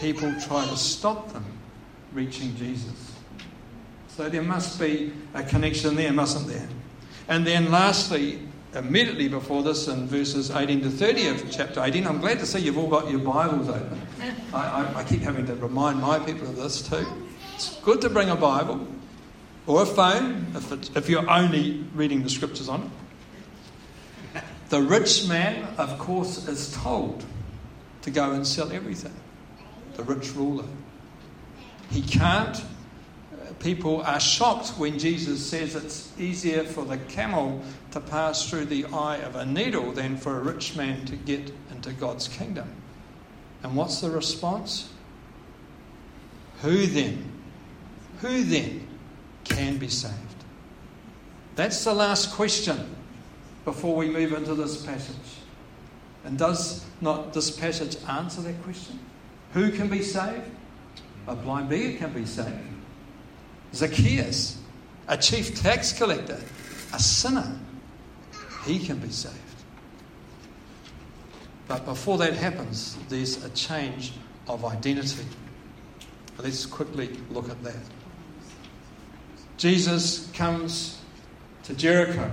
People 0.00 0.32
try 0.40 0.66
to 0.66 0.76
stop 0.76 1.32
them 1.32 1.44
reaching 2.12 2.54
Jesus. 2.56 3.12
So 4.08 4.28
there 4.28 4.42
must 4.42 4.78
be 4.80 5.12
a 5.34 5.42
connection 5.42 5.96
there, 5.96 6.12
mustn't 6.12 6.46
there? 6.46 6.68
And 7.28 7.46
then 7.46 7.70
lastly, 7.70 8.40
immediately 8.76 9.28
before 9.28 9.62
this, 9.62 9.88
in 9.88 10.06
verses 10.06 10.50
18 10.50 10.82
to 10.82 10.90
30 10.90 11.28
of 11.28 11.50
chapter 11.50 11.82
18, 11.82 12.06
I'm 12.06 12.20
glad 12.20 12.38
to 12.40 12.46
see 12.46 12.60
you've 12.60 12.78
all 12.78 12.88
got 12.88 13.10
your 13.10 13.20
Bibles 13.20 13.68
open. 13.68 14.00
I, 14.52 14.58
I, 14.58 15.00
I 15.00 15.04
keep 15.04 15.22
having 15.22 15.46
to 15.46 15.54
remind 15.56 16.00
my 16.00 16.18
people 16.18 16.46
of 16.46 16.56
this 16.56 16.86
too. 16.86 17.06
It's 17.54 17.80
good 17.80 18.00
to 18.02 18.10
bring 18.10 18.28
a 18.28 18.36
Bible 18.36 18.86
or 19.66 19.82
a 19.82 19.86
phone 19.86 20.46
if, 20.54 20.96
if 20.96 21.08
you're 21.08 21.28
only 21.28 21.84
reading 21.94 22.22
the 22.22 22.30
scriptures 22.30 22.68
on 22.68 22.82
it. 24.34 24.42
The 24.68 24.82
rich 24.82 25.26
man, 25.26 25.66
of 25.78 25.98
course, 25.98 26.46
is 26.48 26.72
told 26.74 27.24
to 28.02 28.10
go 28.10 28.32
and 28.32 28.46
sell 28.46 28.72
everything. 28.72 29.14
The 29.94 30.02
rich 30.02 30.34
ruler. 30.34 30.64
He 31.90 32.02
can't 32.02 32.62
people 33.60 34.02
are 34.02 34.20
shocked 34.20 34.70
when 34.78 34.98
Jesus 34.98 35.44
says 35.44 35.74
it's 35.74 36.12
easier 36.18 36.64
for 36.64 36.84
the 36.84 36.98
camel 36.98 37.62
to 37.92 38.00
pass 38.00 38.48
through 38.48 38.66
the 38.66 38.84
eye 38.86 39.16
of 39.18 39.36
a 39.36 39.46
needle 39.46 39.92
than 39.92 40.16
for 40.16 40.38
a 40.38 40.42
rich 40.42 40.76
man 40.76 41.04
to 41.06 41.16
get 41.16 41.52
into 41.70 41.92
God's 41.92 42.28
kingdom. 42.28 42.70
And 43.62 43.74
what's 43.74 44.00
the 44.00 44.10
response? 44.10 44.90
Who 46.62 46.86
then? 46.86 47.32
Who 48.20 48.44
then 48.44 48.86
can 49.44 49.78
be 49.78 49.88
saved? 49.88 50.14
That's 51.54 51.84
the 51.84 51.94
last 51.94 52.32
question 52.32 52.94
before 53.64 53.96
we 53.96 54.08
move 54.08 54.32
into 54.32 54.54
this 54.54 54.84
passage. 54.84 55.16
And 56.24 56.38
does 56.38 56.84
not 57.00 57.32
this 57.32 57.50
passage 57.50 57.96
answer 58.08 58.42
that 58.42 58.62
question? 58.62 58.98
Who 59.52 59.70
can 59.70 59.88
be 59.88 60.02
saved? 60.02 60.44
A 61.26 61.34
blind 61.34 61.68
beggar 61.68 61.98
can 61.98 62.12
be 62.12 62.26
saved. 62.26 62.75
Zacchaeus, 63.74 64.58
a 65.08 65.16
chief 65.16 65.60
tax 65.60 65.92
collector, 65.92 66.40
a 66.92 66.98
sinner, 66.98 67.58
he 68.64 68.78
can 68.78 68.98
be 68.98 69.10
saved. 69.10 69.36
But 71.68 71.84
before 71.84 72.18
that 72.18 72.34
happens, 72.34 72.96
there's 73.08 73.44
a 73.44 73.50
change 73.50 74.12
of 74.48 74.64
identity. 74.64 75.26
Let's 76.38 76.66
quickly 76.66 77.10
look 77.30 77.48
at 77.48 77.62
that. 77.64 77.76
Jesus 79.56 80.30
comes 80.32 81.00
to 81.64 81.74
Jericho. 81.74 82.30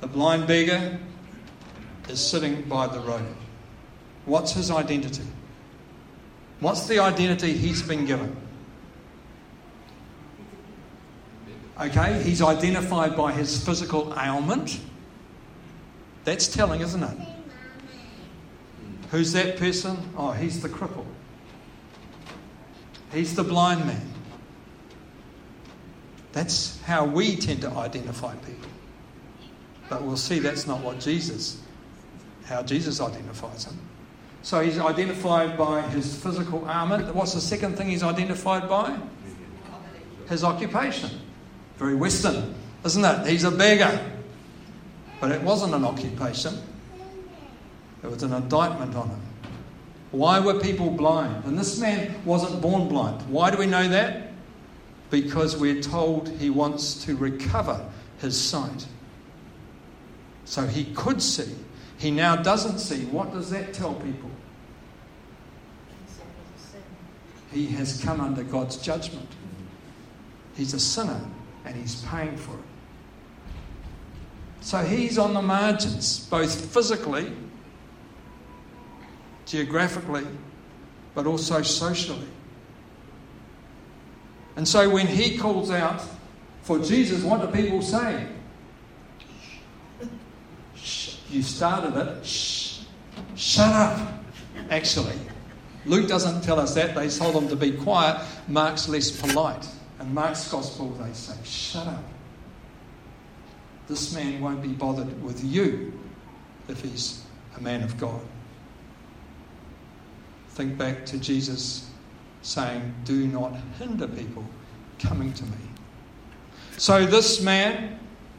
The 0.00 0.06
blind 0.06 0.46
beggar 0.46 0.98
is 2.08 2.24
sitting 2.24 2.62
by 2.62 2.86
the 2.86 3.00
road. 3.00 3.34
What's 4.24 4.52
his 4.52 4.70
identity? 4.70 5.24
What's 6.60 6.86
the 6.86 7.00
identity 7.00 7.52
he's 7.52 7.82
been 7.82 8.06
given? 8.06 8.36
Okay, 11.78 12.22
he's 12.22 12.40
identified 12.40 13.16
by 13.16 13.32
his 13.32 13.62
physical 13.64 14.14
ailment. 14.18 14.80
That's 16.24 16.48
telling, 16.48 16.80
isn't 16.80 17.02
it? 17.02 17.18
Who's 19.10 19.32
that 19.32 19.58
person? 19.58 19.96
Oh, 20.16 20.32
he's 20.32 20.62
the 20.62 20.68
cripple. 20.68 21.04
He's 23.12 23.34
the 23.34 23.44
blind 23.44 23.86
man. 23.86 24.08
That's 26.32 26.80
how 26.82 27.04
we 27.04 27.36
tend 27.36 27.60
to 27.62 27.70
identify 27.70 28.34
people. 28.36 28.68
But 29.88 30.02
we'll 30.02 30.16
see 30.16 30.38
that's 30.38 30.66
not 30.66 30.80
what 30.80 30.98
Jesus, 30.98 31.60
how 32.46 32.62
Jesus 32.62 33.00
identifies 33.00 33.64
him. 33.64 33.78
So 34.42 34.60
he's 34.60 34.78
identified 34.78 35.56
by 35.56 35.82
his 35.82 36.20
physical 36.22 36.66
ailment. 36.68 37.14
What's 37.14 37.34
the 37.34 37.40
second 37.40 37.76
thing 37.76 37.88
he's 37.88 38.02
identified 38.02 38.68
by? 38.68 38.98
His 40.28 40.42
occupation. 40.42 41.10
Very 41.78 41.94
Western, 41.94 42.54
isn't 42.84 43.04
it? 43.04 43.26
He's 43.26 43.44
a 43.44 43.50
beggar. 43.50 44.00
But 45.20 45.32
it 45.32 45.42
wasn't 45.42 45.74
an 45.74 45.84
occupation, 45.84 46.54
it 48.02 48.10
was 48.10 48.22
an 48.22 48.32
indictment 48.32 48.94
on 48.94 49.08
him. 49.08 49.20
Why 50.10 50.40
were 50.40 50.60
people 50.60 50.90
blind? 50.90 51.44
And 51.44 51.58
this 51.58 51.80
man 51.80 52.14
wasn't 52.24 52.60
born 52.62 52.88
blind. 52.88 53.22
Why 53.28 53.50
do 53.50 53.58
we 53.58 53.66
know 53.66 53.88
that? 53.88 54.30
Because 55.10 55.56
we're 55.56 55.80
told 55.80 56.28
he 56.28 56.50
wants 56.50 57.04
to 57.04 57.16
recover 57.16 57.84
his 58.18 58.40
sight. 58.40 58.86
So 60.44 60.66
he 60.66 60.84
could 60.94 61.20
see. 61.20 61.54
He 61.98 62.10
now 62.10 62.36
doesn't 62.36 62.78
see. 62.78 63.04
What 63.06 63.32
does 63.32 63.50
that 63.50 63.72
tell 63.72 63.94
people? 63.94 64.30
He 67.52 67.66
has 67.68 68.02
come 68.02 68.20
under 68.20 68.42
God's 68.42 68.76
judgment. 68.76 69.28
He's 70.56 70.74
a 70.74 70.80
sinner 70.80 71.20
and 71.66 71.74
he's 71.74 72.02
paying 72.04 72.36
for 72.36 72.54
it. 72.54 72.64
So 74.60 74.78
he's 74.78 75.18
on 75.18 75.34
the 75.34 75.42
margins, 75.42 76.26
both 76.28 76.72
physically, 76.72 77.32
geographically, 79.44 80.26
but 81.14 81.26
also 81.26 81.62
socially. 81.62 82.26
And 84.56 84.66
so 84.66 84.88
when 84.88 85.06
he 85.06 85.36
calls 85.36 85.70
out 85.70 86.02
for 86.62 86.78
Jesus, 86.78 87.22
what 87.22 87.42
do 87.42 87.48
people 87.48 87.82
say? 87.82 88.26
You 91.28 91.42
started 91.42 91.96
it. 91.96 92.24
Shh, 92.24 92.80
shut 93.34 93.72
up. 93.72 94.22
Actually, 94.70 95.16
Luke 95.84 96.08
doesn't 96.08 96.42
tell 96.42 96.58
us 96.58 96.74
that. 96.74 96.94
They 96.94 97.08
told 97.08 97.34
him 97.34 97.48
to 97.48 97.56
be 97.56 97.72
quiet. 97.72 98.24
Mark's 98.48 98.88
less 98.88 99.10
polite. 99.10 99.66
And 99.98 100.14
Mark's 100.14 100.50
gospel, 100.50 100.90
they 100.90 101.12
say, 101.12 101.34
shut 101.44 101.86
up. 101.86 102.04
This 103.88 104.14
man 104.14 104.40
won't 104.40 104.62
be 104.62 104.68
bothered 104.68 105.22
with 105.22 105.42
you 105.44 105.92
if 106.68 106.80
he's 106.82 107.22
a 107.56 107.60
man 107.60 107.82
of 107.82 107.96
God. 107.98 108.20
Think 110.50 110.76
back 110.76 111.06
to 111.06 111.18
Jesus 111.18 111.88
saying, 112.42 112.94
Do 113.04 113.26
not 113.26 113.54
hinder 113.78 114.08
people 114.08 114.44
coming 114.98 115.32
to 115.34 115.44
me. 115.44 115.58
So 116.78 117.06
this 117.06 117.40
man 117.40 117.98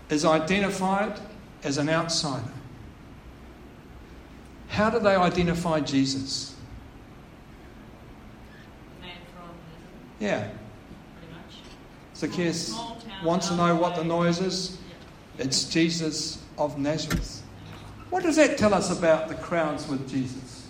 is 0.10 0.26
identified 0.26 1.20
as 1.64 1.78
an 1.78 1.90
outsider. 1.90 2.52
How 4.68 4.90
do 4.90 5.00
they 5.00 5.16
identify 5.16 5.80
Jesus? 5.80 6.56
Man 9.02 9.12
from 9.34 9.50
Yeah. 10.20 10.50
Zacchaeus 12.18 12.76
wants 13.24 13.48
to 13.50 13.56
know 13.56 13.76
what 13.76 13.96
the 13.96 14.04
noise 14.04 14.42
is. 14.42 14.78
It's 15.38 15.66
Jesus 15.66 16.44
of 16.58 16.80
Nazareth. 16.80 17.44
What 18.10 18.24
does 18.24 18.38
that 18.38 18.58
tell 18.58 18.74
us 18.74 18.98
about 18.98 19.28
the 19.28 19.36
crowds 19.36 19.88
with 19.88 20.10
Jesus? 20.10 20.68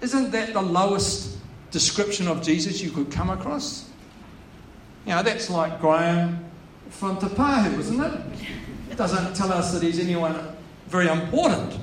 Isn't 0.00 0.30
that 0.30 0.54
the 0.54 0.62
lowest 0.62 1.36
description 1.70 2.28
of 2.28 2.42
Jesus 2.42 2.82
you 2.82 2.90
could 2.90 3.10
come 3.10 3.28
across? 3.28 3.90
You 5.04 5.12
know, 5.12 5.22
that's 5.22 5.50
like 5.50 5.80
Graham 5.80 6.44
from 6.88 7.18
Te 7.18 7.26
Pahu, 7.26 7.78
isn't 7.78 8.00
it? 8.00 8.20
It 8.90 8.96
doesn't 8.96 9.34
tell 9.34 9.52
us 9.52 9.72
that 9.72 9.82
he's 9.82 9.98
anyone 9.98 10.56
very 10.88 11.08
important, 11.08 11.74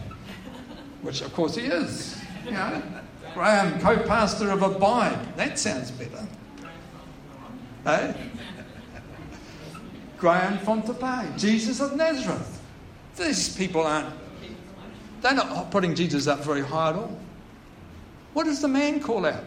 which 1.01 1.21
of 1.21 1.34
course 1.34 1.55
he 1.55 1.65
is. 1.65 2.19
You 2.45 2.51
know, 2.51 2.82
Graham, 3.36 3.79
co-pastor 3.79 4.49
of 4.49 4.63
a 4.63 4.65
Abide. 4.65 5.38
That 5.38 5.60
sounds 5.60 5.91
better. 5.91 6.27
Eh? 7.86 8.13
Graham 10.18 10.58
from 10.60 10.84
Jesus 11.38 11.80
of 11.80 11.96
Nazareth. 11.96 12.62
These 13.15 13.56
people 13.56 13.86
aren't, 13.86 14.13
they're 15.22 15.34
not 15.34 15.72
putting 15.72 15.96
Jesus 15.96 16.28
up 16.28 16.39
very 16.39 16.62
high 16.62 16.89
at 16.89 16.96
all. 16.96 17.20
What 18.34 18.46
does 18.46 18.62
the 18.62 18.68
man 18.68 19.00
call 19.00 19.26
out? 19.26 19.44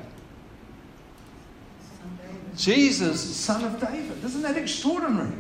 Jesus, 2.57 3.21
son 3.21 3.65
of 3.65 3.81
David. 3.81 4.23
Isn't 4.25 4.43
that 4.43 4.57
extraordinary? 4.57 5.33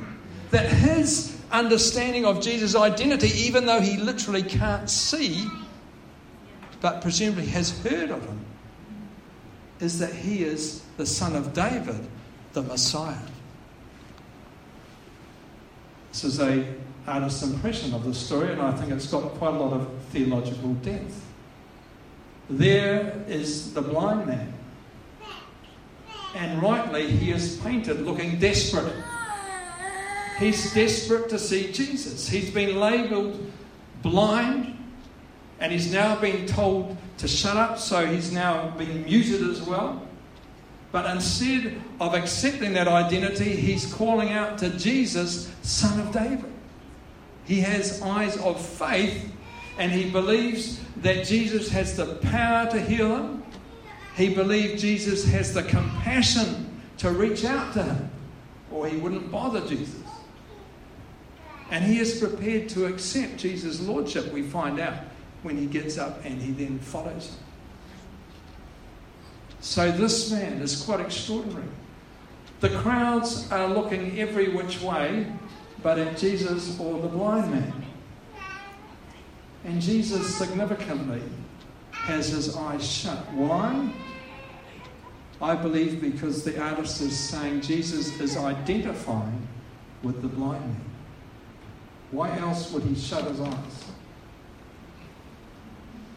That 0.50 0.70
his 0.70 1.36
understanding 1.50 2.24
of 2.24 2.40
Jesus' 2.40 2.74
identity, 2.74 3.28
even 3.28 3.66
though 3.66 3.80
he 3.80 3.96
literally 3.98 4.42
can't 4.42 4.88
see, 4.88 5.46
but 6.80 7.02
presumably 7.02 7.46
has 7.46 7.78
heard 7.82 8.10
of 8.10 8.24
him, 8.24 8.44
is 9.80 9.98
that 9.98 10.12
he 10.12 10.44
is 10.44 10.82
the 10.96 11.06
son 11.06 11.36
of 11.36 11.52
David, 11.52 12.06
the 12.52 12.62
Messiah. 12.62 13.16
This 16.10 16.24
is 16.24 16.40
a 16.40 16.66
artist's 17.06 17.42
impression 17.42 17.94
of 17.94 18.04
the 18.04 18.14
story, 18.14 18.52
and 18.52 18.60
I 18.60 18.72
think 18.72 18.92
it's 18.92 19.10
got 19.10 19.22
quite 19.34 19.54
a 19.54 19.58
lot 19.58 19.72
of 19.72 19.88
theological 20.10 20.74
depth. 20.74 21.26
There 22.50 23.24
is 23.28 23.72
the 23.72 23.82
blind 23.82 24.26
man, 24.26 24.52
and 26.36 26.62
rightly 26.62 27.10
he 27.10 27.30
is 27.30 27.56
painted 27.58 28.02
looking 28.02 28.38
desperate. 28.38 28.92
He's 30.38 30.74
desperate 30.74 31.28
to 31.30 31.38
see 31.38 31.72
Jesus. 31.72 32.28
He's 32.28 32.50
been 32.50 32.78
labelled 32.78 33.50
blind, 34.02 34.76
and 35.60 35.72
he's 35.72 35.92
now 35.92 36.16
been 36.16 36.46
told 36.46 36.96
to 37.18 37.28
shut 37.28 37.56
up, 37.56 37.78
so 37.78 38.04
he's 38.04 38.32
now 38.32 38.70
been 38.70 39.04
muted 39.04 39.48
as 39.48 39.62
well. 39.62 40.06
But 40.92 41.10
instead 41.10 41.80
of 42.00 42.14
accepting 42.14 42.74
that 42.74 42.86
identity, 42.86 43.56
he's 43.56 43.92
calling 43.92 44.28
out 44.30 44.58
to 44.58 44.70
Jesus, 44.78 45.50
Son 45.62 45.98
of 45.98 46.12
David. 46.12 46.52
He 47.44 47.60
has 47.60 48.00
eyes 48.02 48.36
of 48.36 48.64
faith 48.64 49.32
and 49.78 49.90
he 49.90 50.10
believes 50.10 50.80
that 50.98 51.26
Jesus 51.26 51.68
has 51.70 51.96
the 51.96 52.14
power 52.16 52.70
to 52.70 52.80
heal 52.80 53.16
him. 53.16 53.42
He 54.16 54.34
believes 54.34 54.82
Jesus 54.82 55.24
has 55.28 55.54
the 55.54 55.62
compassion 55.62 56.80
to 56.98 57.10
reach 57.10 57.44
out 57.44 57.72
to 57.72 57.82
him, 57.82 58.10
or 58.70 58.86
he 58.86 58.98
wouldn't 58.98 59.30
bother 59.32 59.66
Jesus. 59.66 60.02
And 61.70 61.82
he 61.82 61.98
is 61.98 62.20
prepared 62.20 62.68
to 62.70 62.84
accept 62.84 63.38
Jesus' 63.38 63.80
lordship, 63.80 64.30
we 64.30 64.42
find 64.42 64.78
out 64.78 64.94
when 65.42 65.56
he 65.56 65.66
gets 65.66 65.96
up 65.96 66.22
and 66.24 66.40
he 66.40 66.52
then 66.52 66.78
follows 66.78 67.28
him. 67.28 67.36
So 69.62 69.92
this 69.92 70.32
man 70.32 70.60
is 70.60 70.82
quite 70.82 70.98
extraordinary. 70.98 71.68
The 72.58 72.70
crowds 72.80 73.50
are 73.52 73.68
looking 73.68 74.18
every 74.18 74.48
which 74.48 74.82
way, 74.82 75.26
but 75.84 75.98
at 75.98 76.18
Jesus 76.18 76.78
or 76.80 77.00
the 77.00 77.08
blind 77.08 77.52
man. 77.52 77.72
And 79.64 79.80
Jesus 79.80 80.34
significantly 80.34 81.22
has 81.92 82.30
his 82.30 82.56
eyes 82.56 82.84
shut. 82.84 83.18
Why? 83.34 83.94
I 85.40 85.54
believe 85.54 86.00
because 86.00 86.42
the 86.42 86.60
artist 86.60 87.00
is 87.00 87.16
saying 87.16 87.60
Jesus 87.60 88.20
is 88.20 88.36
identifying 88.36 89.46
with 90.02 90.22
the 90.22 90.28
blind 90.28 90.66
man. 90.66 90.84
Why 92.10 92.36
else 92.38 92.72
would 92.72 92.82
he 92.82 92.96
shut 92.96 93.24
his 93.24 93.40
eyes? 93.40 93.84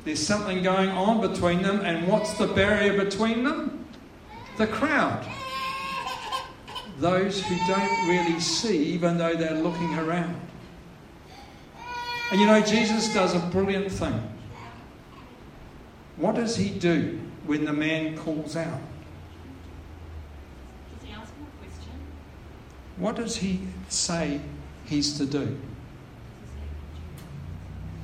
There's 0.06 0.26
something 0.26 0.64
going 0.64 0.90
on 0.90 1.20
between 1.20 1.62
them, 1.62 1.82
and 1.82 2.08
what's 2.08 2.38
the 2.38 2.48
barrier 2.48 3.04
between 3.04 3.44
them? 3.44 3.86
The 4.58 4.68
crowd. 4.68 5.26
Those 7.00 7.44
who 7.44 7.58
don't 7.68 8.08
really 8.08 8.40
see, 8.40 8.86
even 8.94 9.18
though 9.18 9.36
they're 9.36 9.62
looking 9.62 9.94
around. 9.96 10.40
And 12.32 12.40
you 12.40 12.48
know, 12.48 12.62
Jesus 12.62 13.14
does 13.14 13.36
a 13.36 13.40
brilliant 13.40 13.92
thing. 13.92 14.22
What 16.18 16.36
does 16.36 16.56
he 16.56 16.70
do 16.70 17.20
when 17.46 17.66
the 17.66 17.74
man 17.74 18.18
calls 18.18 18.56
out? 18.56 18.80
Does 20.94 21.04
he 21.04 21.12
ask 21.14 21.34
him 21.36 21.46
a 21.46 21.58
question? 21.64 21.92
What 22.98 23.16
does 23.16 23.36
he 23.36 23.60
say 23.90 24.40
he's 24.86 25.18
to 25.18 25.26
do? 25.26 25.40
Does 25.40 25.46
he 25.46 25.54
say, 26.46 26.66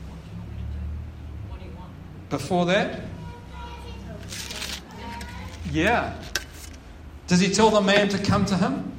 what 0.09 0.17
do 0.21 0.29
you 0.29 0.37
want 0.37 0.49
me 0.51 0.57
to 0.57 0.63
do? 0.73 0.83
What 1.49 1.59
do 1.59 1.65
you 1.65 1.71
want? 1.77 1.91
Before 2.31 2.65
that? 2.67 3.01
Yeah. 5.69 6.15
Does 7.27 7.41
he 7.41 7.53
tell 7.53 7.69
the 7.69 7.81
man 7.81 8.07
to 8.09 8.17
come 8.17 8.45
to 8.45 8.55
him? 8.55 8.97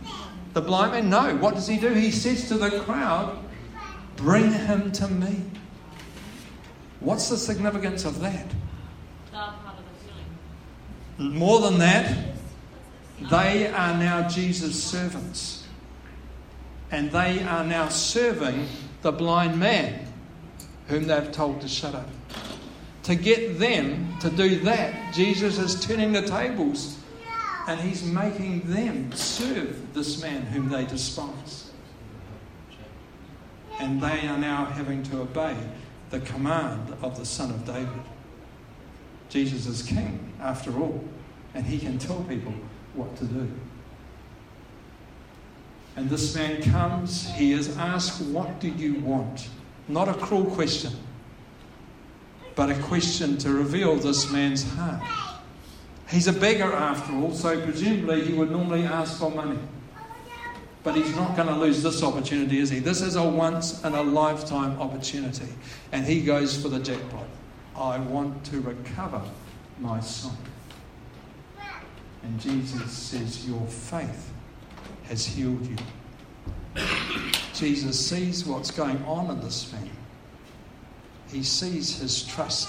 The 0.53 0.61
blind 0.61 0.93
man? 0.93 1.11
No. 1.11 1.37
What 1.37 1.55
does 1.55 1.67
he 1.67 1.79
do? 1.79 1.89
He 1.95 2.11
says 2.11 2.47
to 2.49 2.59
the 2.59 2.81
crowd, 2.81 3.39
Bring 4.17 4.53
him 4.53 4.93
to 4.93 5.09
me. 5.09 5.43
What's 7.01 7.31
the 7.31 7.39
significance 7.39 8.05
of 8.05 8.21
that? 8.21 8.47
More 11.19 11.61
than 11.61 11.79
that, 11.79 12.17
they 13.31 13.67
are 13.67 13.97
now 13.97 14.29
Jesus' 14.29 14.83
servants. 14.83 15.67
And 16.91 17.11
they 17.11 17.43
are 17.43 17.65
now 17.65 17.89
serving 17.89 18.67
the 19.01 19.11
blind 19.11 19.59
man 19.59 20.07
whom 20.89 21.07
they've 21.07 21.33
told 21.33 21.63
to 21.63 21.69
shut 21.69 21.95
up. 21.95 22.09
To 23.05 23.15
get 23.15 23.59
them 23.59 24.17
to 24.21 24.31
do 24.31 24.61
that, 24.61 25.13
Jesus 25.13 25.59
is 25.59 25.85
turning 25.85 26.13
the 26.13 26.23
tables 26.23 26.99
and 27.67 27.81
he's 27.81 28.03
making 28.05 28.61
them 28.65 29.13
serve 29.13 29.95
this 29.95 30.21
man 30.23 30.43
whom 30.43 30.69
they 30.69 30.85
despise. 30.85 31.71
And 33.79 34.01
they 34.01 34.27
are 34.27 34.39
now 34.39 34.67
having 34.67 35.03
to 35.05 35.23
obey 35.23 35.57
the 36.11 36.21
command 36.21 36.95
of 37.03 37.19
the 37.19 37.25
Son 37.25 37.51
of 37.51 37.65
David. 37.65 37.89
Jesus 39.29 39.67
is 39.67 39.83
king, 39.83 40.33
after 40.41 40.79
all, 40.79 41.03
and 41.55 41.65
he 41.65 41.79
can 41.79 41.99
tell 41.99 42.23
people 42.25 42.53
what 42.95 43.17
to 43.17 43.25
do. 43.25 43.51
And 45.97 46.09
this 46.09 46.35
man 46.35 46.63
comes, 46.63 47.31
he 47.33 47.53
is 47.53 47.77
asked, 47.77 48.23
What 48.27 48.61
do 48.61 48.69
you 48.69 48.95
want? 49.01 49.49
Not 49.89 50.09
a 50.09 50.15
cruel 50.15 50.45
question, 50.45 50.93
but 52.55 52.71
a 52.71 52.75
question 52.83 53.39
to 53.39 53.51
reveal 53.51 53.97
this 53.97 54.31
man's 54.31 54.69
heart. 54.75 55.03
He's 56.09 56.27
a 56.27 56.33
beggar 56.33 56.73
after 56.73 57.15
all, 57.15 57.33
so 57.33 57.59
presumably 57.63 58.25
he 58.25 58.35
would 58.35 58.51
normally 58.51 58.85
ask 58.85 59.19
for 59.19 59.31
money. 59.31 59.59
But 60.83 60.97
he's 60.97 61.15
not 61.15 61.37
going 61.37 61.49
to 61.49 61.55
lose 61.55 61.83
this 61.83 62.03
opportunity, 62.03 62.59
is 62.59 62.69
he? 62.69 62.81
This 62.81 63.01
is 63.01 63.17
a 63.17 63.23
once 63.23 63.83
in 63.85 63.95
a 63.95 64.03
lifetime 64.03 64.79
opportunity. 64.81 65.47
And 65.93 66.05
he 66.05 66.21
goes 66.21 66.61
for 66.61 66.69
the 66.69 66.81
jackpot. 66.81 67.27
I 67.77 67.99
want 67.99 68.45
to 68.47 68.61
recover 68.61 69.23
my 69.79 70.01
son. 70.01 70.37
And 72.23 72.41
Jesus 72.41 72.93
says, 72.93 73.49
Your 73.49 73.65
faith 73.67 74.33
has 75.05 75.25
healed 75.25 75.67
you. 75.67 75.77
Jesus 77.55 78.09
sees 78.09 78.45
what's 78.45 78.71
going 78.71 79.03
on 79.05 79.31
in 79.31 79.41
this 79.41 79.73
man. 79.73 79.89
He 81.33 81.43
sees 81.43 81.99
his 81.99 82.25
trust. 82.25 82.69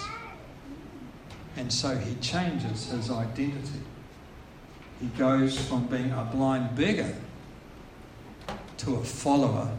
And 1.57 1.71
so 1.71 1.95
he 1.95 2.15
changes 2.15 2.89
his 2.89 3.11
identity. 3.11 3.81
He 5.01 5.07
goes 5.17 5.59
from 5.67 5.85
being 5.87 6.11
a 6.11 6.27
blind 6.33 6.75
beggar 6.75 7.13
to 8.77 8.95
a 8.95 9.03
follower 9.03 9.69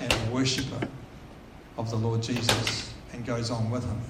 and 0.00 0.12
a 0.12 0.30
worshipper 0.32 0.88
of 1.76 1.90
the 1.90 1.96
Lord 1.96 2.22
Jesus 2.22 2.92
and 3.12 3.24
goes 3.24 3.50
on 3.50 3.70
with 3.70 3.84
him. 3.84 4.00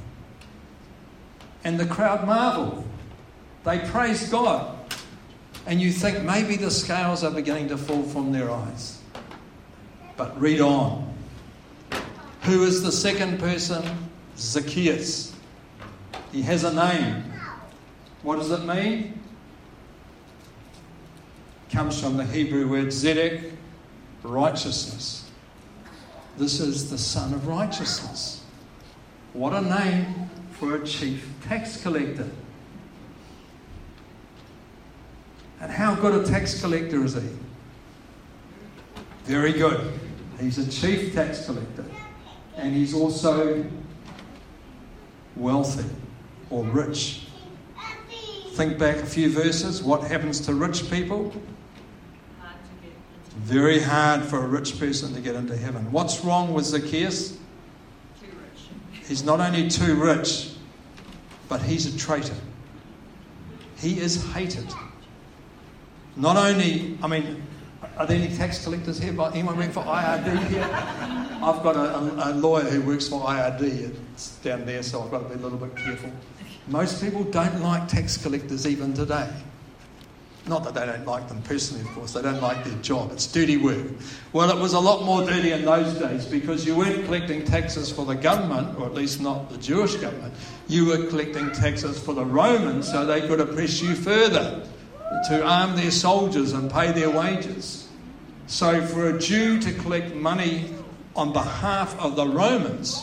And 1.65 1.79
the 1.79 1.87
crowd 1.87 2.27
marvel. 2.27 2.85
They 3.65 3.81
praise 3.81 4.29
God. 4.29 4.77
And 5.67 5.81
you 5.81 5.93
think 5.93 6.25
maybe 6.25 6.57
the 6.57 6.71
scales 6.71 7.23
are 7.23 7.31
beginning 7.31 7.69
to 7.69 7.77
fall 7.77 8.03
from 8.05 8.33
their 8.33 8.51
eyes. 8.51 9.03
But 10.17 10.41
read 10.41 10.61
on. 10.61 11.10
Who 12.51 12.65
is 12.65 12.83
the 12.83 12.91
second 12.91 13.39
person? 13.39 13.81
Zacchaeus. 14.37 15.33
He 16.33 16.43
has 16.43 16.65
a 16.65 16.75
name. 16.75 17.23
What 18.25 18.41
does 18.41 18.51
it 18.51 18.65
mean? 18.65 19.21
Comes 21.71 22.01
from 22.01 22.17
the 22.17 22.25
Hebrew 22.25 22.69
word 22.69 22.89
zedek, 22.89 23.53
righteousness. 24.25 25.31
This 26.39 26.59
is 26.59 26.91
the 26.91 26.99
son 26.99 27.33
of 27.35 27.47
righteousness. 27.47 28.43
What 29.33 29.53
a 29.53 29.61
name 29.61 30.29
for 30.51 30.75
a 30.75 30.85
chief 30.85 31.33
tax 31.47 31.81
collector. 31.81 32.29
And 35.61 35.71
how 35.71 35.95
good 35.95 36.27
a 36.27 36.29
tax 36.29 36.61
collector 36.61 37.05
is 37.05 37.15
he? 37.15 37.29
Very 39.23 39.53
good. 39.53 40.01
He's 40.41 40.59
a 40.59 40.69
chief 40.69 41.15
tax 41.15 41.47
collector. 41.47 41.85
And 42.61 42.75
he's 42.75 42.95
also 42.95 43.65
wealthy 45.35 45.89
or 46.51 46.65
rich. 46.65 47.27
Think 48.53 48.79
back 48.79 48.97
a 48.97 49.07
few 49.07 49.31
verses. 49.31 49.83
What 49.83 50.03
happens 50.03 50.41
to 50.41 50.55
rich 50.55 50.91
people? 50.91 51.33
Very 53.39 53.81
hard 53.81 54.23
for 54.23 54.45
a 54.45 54.47
rich 54.47 54.79
person 54.79 55.15
to 55.15 55.21
get 55.21 55.35
into 55.35 55.57
heaven. 55.57 55.91
What's 55.91 56.23
wrong 56.25 56.53
with 56.53 56.67
Zacchaeus? 56.67 57.39
He's 59.09 59.25
not 59.25 59.41
only 59.41 59.69
too 59.69 59.95
rich, 59.95 60.51
but 61.49 61.63
he's 61.63 61.93
a 61.93 61.99
traitor. 61.99 62.37
He 63.79 63.99
is 63.99 64.31
hated. 64.33 64.67
Not 66.17 66.37
only, 66.37 66.99
I 67.03 67.07
mean, 67.07 67.43
are 68.01 68.07
there 68.07 68.17
any 68.17 68.35
tax 68.35 68.65
collectors 68.65 68.99
here? 68.99 69.13
But 69.13 69.35
anyone 69.35 69.59
work 69.59 69.73
for 69.73 69.83
IRD 69.83 70.49
here? 70.49 70.63
I've 70.63 71.63
got 71.63 71.77
a, 71.77 71.99
a, 71.99 72.31
a 72.31 72.33
lawyer 72.33 72.65
who 72.65 72.81
works 72.81 73.09
for 73.09 73.21
IRD. 73.21 73.95
It's 74.15 74.37
down 74.37 74.65
there, 74.65 74.83
so 74.83 75.03
I've 75.03 75.11
got 75.11 75.19
to 75.19 75.29
be 75.29 75.35
a 75.35 75.37
little 75.37 75.59
bit 75.59 75.77
careful. 75.77 76.11
Most 76.67 77.03
people 77.03 77.25
don't 77.25 77.61
like 77.61 77.89
tax 77.89 78.17
collectors 78.17 78.67
even 78.67 78.95
today. 78.95 79.29
Not 80.47 80.65
that 80.65 80.73
they 80.73 80.87
don't 80.87 81.05
like 81.05 81.29
them 81.29 81.43
personally, 81.43 81.83
of 81.83 81.89
course, 81.89 82.15
they 82.15 82.23
don't 82.23 82.41
like 82.41 82.65
their 82.65 82.79
job. 82.79 83.13
It's 83.13 83.27
dirty 83.27 83.59
work. 83.59 83.89
Well, 84.33 84.49
it 84.49 84.59
was 84.59 84.73
a 84.73 84.81
lot 84.81 85.05
more 85.05 85.27
dirty 85.27 85.53
in 85.53 85.67
those 85.67 85.93
days 85.99 86.25
because 86.25 86.65
you 86.65 86.75
weren't 86.75 87.05
collecting 87.05 87.45
taxes 87.45 87.93
for 87.93 88.07
the 88.07 88.15
government, 88.15 88.79
or 88.79 88.87
at 88.87 88.95
least 88.95 89.21
not 89.21 89.51
the 89.51 89.59
Jewish 89.59 89.97
government. 89.97 90.33
You 90.69 90.87
were 90.87 91.07
collecting 91.09 91.53
taxes 91.53 92.03
for 92.03 92.15
the 92.15 92.25
Romans 92.25 92.91
so 92.91 93.05
they 93.05 93.21
could 93.29 93.41
oppress 93.41 93.83
you 93.83 93.95
further, 93.95 94.67
to 95.29 95.45
arm 95.45 95.77
their 95.77 95.91
soldiers 95.91 96.55
and 96.55 96.71
pay 96.71 96.93
their 96.93 97.11
wages. 97.11 97.89
So, 98.51 98.85
for 98.85 99.11
a 99.11 99.19
Jew 99.19 99.61
to 99.61 99.73
collect 99.73 100.13
money 100.13 100.75
on 101.15 101.33
behalf 101.33 101.97
of 102.01 102.17
the 102.17 102.27
Romans 102.27 103.01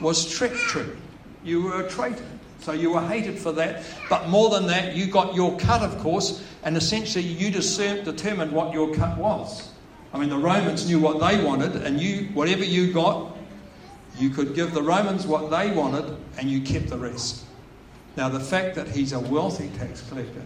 was 0.00 0.28
treachery. 0.28 0.96
You 1.44 1.62
were 1.62 1.86
a 1.86 1.88
traitor. 1.88 2.26
So 2.58 2.72
you 2.72 2.90
were 2.90 3.06
hated 3.06 3.38
for 3.38 3.52
that. 3.52 3.84
But 4.10 4.28
more 4.28 4.50
than 4.50 4.66
that, 4.66 4.96
you 4.96 5.06
got 5.06 5.36
your 5.36 5.56
cut, 5.58 5.82
of 5.82 5.96
course, 5.98 6.44
and 6.64 6.76
essentially 6.76 7.24
you 7.24 7.52
determined 7.52 8.50
what 8.50 8.74
your 8.74 8.92
cut 8.96 9.16
was. 9.16 9.70
I 10.12 10.18
mean, 10.18 10.28
the 10.28 10.38
Romans 10.38 10.88
knew 10.88 10.98
what 10.98 11.20
they 11.20 11.42
wanted, 11.42 11.76
and 11.76 12.00
you, 12.00 12.24
whatever 12.34 12.64
you 12.64 12.92
got, 12.92 13.36
you 14.18 14.28
could 14.28 14.56
give 14.56 14.74
the 14.74 14.82
Romans 14.82 15.24
what 15.24 15.50
they 15.52 15.70
wanted, 15.70 16.16
and 16.36 16.50
you 16.50 16.62
kept 16.62 16.88
the 16.88 16.98
rest. 16.98 17.44
Now, 18.16 18.28
the 18.28 18.40
fact 18.40 18.74
that 18.74 18.88
he's 18.88 19.12
a 19.12 19.20
wealthy 19.20 19.70
tax 19.78 20.02
collector 20.08 20.42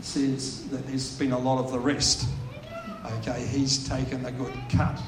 says 0.00 0.66
that 0.70 0.86
there's 0.86 1.18
been 1.18 1.32
a 1.32 1.38
lot 1.38 1.62
of 1.62 1.70
the 1.70 1.78
rest. 1.78 2.26
Okay, 3.12 3.46
he's 3.46 3.88
taken 3.88 4.24
a 4.26 4.32
good 4.32 4.54
cut. 4.70 5.00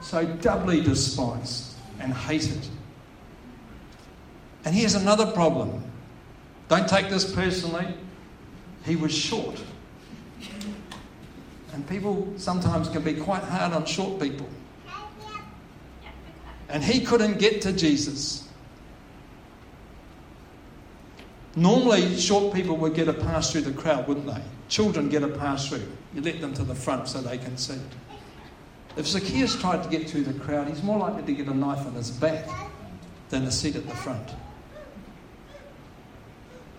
So, 0.00 0.24
doubly 0.24 0.80
despised 0.80 1.74
and 2.00 2.12
hated. 2.12 2.66
And 4.64 4.74
here's 4.74 4.94
another 4.94 5.26
problem 5.32 5.82
Don't 6.68 6.88
take 6.88 7.08
this 7.08 7.30
personally. 7.32 7.86
He 8.84 8.96
was 8.96 9.12
short. 9.12 9.62
And 11.72 11.86
people 11.88 12.32
sometimes 12.36 12.88
can 12.88 13.02
be 13.02 13.14
quite 13.14 13.42
hard 13.42 13.72
on 13.72 13.84
short 13.84 14.20
people. 14.20 14.48
And 16.68 16.82
he 16.82 17.04
couldn't 17.04 17.38
get 17.38 17.62
to 17.62 17.72
Jesus. 17.72 18.48
Normally, 21.56 22.16
short 22.16 22.54
people 22.54 22.76
would 22.76 22.94
get 22.94 23.08
a 23.08 23.12
pass 23.12 23.50
through 23.52 23.62
the 23.62 23.72
crowd, 23.72 24.06
wouldn't 24.06 24.26
they? 24.26 24.42
Children 24.68 25.08
get 25.08 25.22
a 25.22 25.28
pass 25.28 25.68
through. 25.68 25.86
You 26.14 26.22
let 26.22 26.40
them 26.40 26.54
to 26.54 26.62
the 26.62 26.74
front 26.74 27.08
so 27.08 27.20
they 27.20 27.38
can 27.38 27.56
see. 27.56 27.78
If 28.96 29.06
Zacchaeus 29.06 29.60
tried 29.60 29.82
to 29.82 29.88
get 29.88 30.08
through 30.08 30.24
the 30.24 30.38
crowd, 30.38 30.68
he's 30.68 30.82
more 30.82 30.98
likely 30.98 31.22
to 31.22 31.32
get 31.32 31.46
a 31.46 31.56
knife 31.56 31.86
in 31.86 31.92
his 31.94 32.10
back 32.10 32.48
than 33.28 33.44
a 33.44 33.50
seat 33.50 33.76
at 33.76 33.86
the 33.86 33.94
front. 33.94 34.30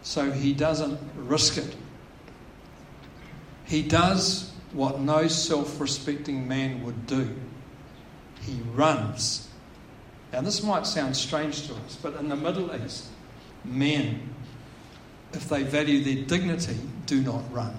So 0.01 0.31
he 0.31 0.53
doesn't 0.53 0.99
risk 1.15 1.57
it. 1.57 1.75
He 3.65 3.83
does 3.83 4.51
what 4.73 4.99
no 4.99 5.27
self 5.27 5.79
respecting 5.79 6.47
man 6.47 6.83
would 6.83 7.05
do 7.05 7.35
he 8.41 8.61
runs. 8.73 9.47
Now, 10.31 10.41
this 10.41 10.63
might 10.63 10.85
sound 10.85 11.15
strange 11.15 11.67
to 11.67 11.73
us, 11.73 11.97
but 12.01 12.15
in 12.15 12.29
the 12.29 12.35
Middle 12.35 12.73
East, 12.75 13.07
men, 13.65 14.33
if 15.33 15.49
they 15.49 15.63
value 15.63 16.03
their 16.03 16.25
dignity, 16.25 16.77
do 17.05 17.21
not 17.21 17.51
run. 17.51 17.75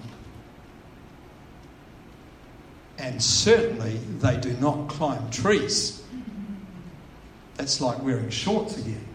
And 3.01 3.21
certainly 3.21 3.97
they 4.19 4.37
do 4.37 4.53
not 4.57 4.87
climb 4.87 5.29
trees. 5.31 6.03
That's 7.57 7.81
like 7.81 8.01
wearing 8.03 8.29
shorts 8.29 8.77
again. 8.77 9.05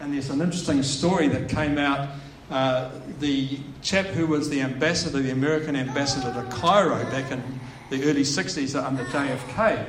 And 0.00 0.12
there's 0.12 0.28
an 0.30 0.40
interesting 0.40 0.82
story 0.82 1.28
that 1.28 1.48
came 1.48 1.78
out. 1.78 2.08
Uh, 2.50 2.90
the 3.20 3.60
chap 3.80 4.06
who 4.06 4.26
was 4.26 4.50
the 4.50 4.60
ambassador, 4.60 5.20
the 5.20 5.30
American 5.30 5.76
ambassador 5.76 6.32
to 6.32 6.56
Cairo 6.56 7.04
back 7.10 7.30
in 7.30 7.60
the 7.90 8.02
early 8.10 8.22
60s 8.22 8.74
under 8.82 9.04
JFK, 9.04 9.88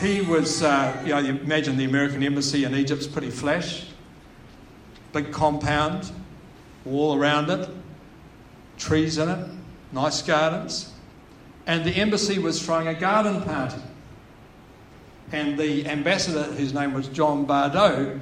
he 0.00 0.22
was, 0.22 0.62
uh, 0.62 0.98
you 1.04 1.10
know, 1.10 1.18
you 1.18 1.32
imagine 1.36 1.76
the 1.76 1.84
American 1.84 2.22
embassy 2.22 2.64
in 2.64 2.74
Egypt's 2.74 3.06
pretty 3.06 3.30
flash. 3.30 3.86
Big 5.12 5.30
compound, 5.30 6.10
wall 6.86 7.18
around 7.18 7.50
it, 7.50 7.68
trees 8.78 9.18
in 9.18 9.28
it, 9.28 9.46
nice 9.92 10.22
gardens. 10.22 10.94
And 11.66 11.84
the 11.84 11.96
embassy 11.96 12.38
was 12.38 12.64
throwing 12.64 12.86
a 12.88 12.94
garden 12.94 13.42
party. 13.42 13.80
And 15.32 15.58
the 15.58 15.86
ambassador, 15.86 16.44
whose 16.44 16.72
name 16.72 16.94
was 16.94 17.08
John 17.08 17.44
Badeau, 17.44 18.20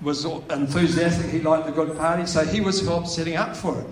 was 0.00 0.24
enthusiastic. 0.24 1.30
He 1.30 1.40
liked 1.40 1.66
the 1.66 1.72
good 1.72 1.96
party, 1.96 2.24
so 2.26 2.44
he 2.44 2.60
was 2.60 2.80
helped 2.86 3.08
setting 3.08 3.36
up 3.36 3.54
for 3.54 3.78
it. 3.78 3.86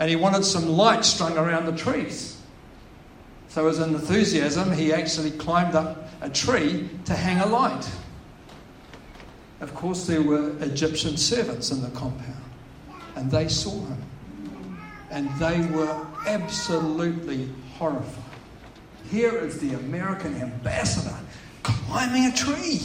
And 0.00 0.10
he 0.10 0.16
wanted 0.16 0.44
some 0.44 0.68
lights 0.68 1.08
strung 1.08 1.36
around 1.38 1.66
the 1.66 1.76
trees. 1.76 2.40
So, 3.48 3.66
as 3.68 3.78
an 3.78 3.94
enthusiasm, 3.94 4.72
he 4.72 4.92
actually 4.92 5.30
climbed 5.32 5.74
up 5.74 6.08
a 6.20 6.28
tree 6.28 6.88
to 7.06 7.14
hang 7.14 7.38
a 7.38 7.46
light. 7.46 7.88
Of 9.60 9.74
course, 9.74 10.06
there 10.06 10.22
were 10.22 10.56
Egyptian 10.60 11.16
servants 11.16 11.70
in 11.70 11.82
the 11.82 11.90
compound, 11.90 12.42
and 13.16 13.30
they 13.30 13.48
saw 13.48 13.72
him. 13.72 14.04
And 15.10 15.30
they 15.38 15.60
were 15.74 16.06
absolutely 16.26 17.48
horrified. 17.78 18.24
Here 19.10 19.36
is 19.38 19.58
the 19.58 19.74
American 19.74 20.34
ambassador 20.40 21.16
climbing 21.62 22.26
a 22.26 22.32
tree. 22.32 22.80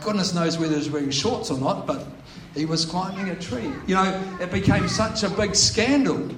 Goodness 0.00 0.34
knows 0.34 0.58
whether 0.58 0.74
he's 0.74 0.90
wearing 0.90 1.10
shorts 1.10 1.50
or 1.50 1.58
not, 1.58 1.86
but 1.86 2.06
he 2.54 2.64
was 2.64 2.84
climbing 2.84 3.28
a 3.28 3.36
tree. 3.36 3.70
You 3.86 3.94
know, 3.94 4.38
it 4.40 4.50
became 4.50 4.88
such 4.88 5.22
a 5.22 5.30
big 5.30 5.54
scandal 5.54 6.30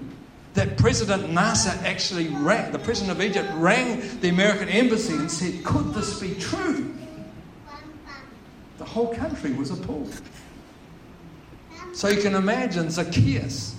that 0.55 0.77
President 0.77 1.31
Nasser 1.31 1.79
actually 1.87 2.29
rang, 2.29 2.72
the 2.72 2.79
president 2.79 3.16
of 3.16 3.25
Egypt 3.25 3.48
rang 3.55 4.03
the 4.20 4.29
American 4.29 4.68
embassy 4.68 5.14
and 5.14 5.31
said, 5.31 5.64
Could 5.64 5.94
this 5.94 6.20
be 6.20 6.35
true? 6.35 6.94
The 8.79 8.85
whole 8.85 9.14
country 9.14 9.53
was 9.53 9.70
appalled. 9.70 10.20
So 11.94 12.09
you 12.09 12.20
can 12.20 12.35
imagine 12.35 12.90
Zacchaeus 12.90 13.77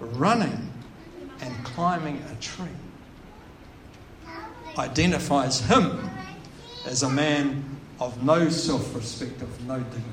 running 0.00 0.70
and 1.40 1.64
climbing 1.64 2.22
a 2.32 2.40
tree. 2.40 2.68
Identifies 4.76 5.60
him 5.60 6.10
as 6.86 7.02
a 7.02 7.08
man 7.08 7.64
of 8.00 8.22
no 8.24 8.48
self 8.48 8.94
respect, 8.94 9.40
of 9.42 9.66
no 9.66 9.78
dignity 9.78 10.08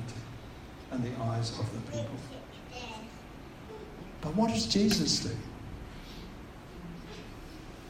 in 0.91 1.03
the 1.03 1.23
eyes 1.23 1.57
of 1.59 1.65
the 1.73 1.91
people. 1.91 2.15
But 4.21 4.35
what 4.35 4.51
does 4.51 4.67
Jesus 4.67 5.21
do? 5.21 5.35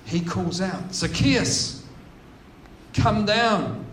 He 0.06 0.22
calls 0.22 0.62
out, 0.62 0.94
Zacchaeus, 0.94 1.86
come 2.94 3.26
down. 3.26 3.86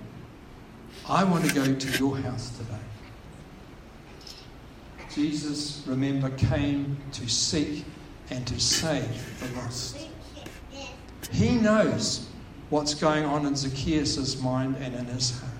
I 1.09 1.25
want 1.25 1.49
to 1.49 1.55
go 1.55 1.75
to 1.75 1.99
your 1.99 2.19
house 2.19 2.51
today. 2.57 2.75
Jesus, 5.15 5.83
remember, 5.87 6.31
came 6.31 6.97
to 7.13 7.29
seek 7.29 7.85
and 8.31 8.47
to 8.47 8.61
save 8.61 9.41
the 9.41 9.61
lost. 9.61 10.09
He 11.33 11.57
knows 11.57 12.28
what's 12.71 12.95
going 12.95 13.25
on 13.25 13.47
in 13.47 13.57
Zacchaeus' 13.57 14.41
mind 14.41 14.77
and 14.81 14.95
in 14.95 15.07
his 15.07 15.39
heart. 15.39 15.53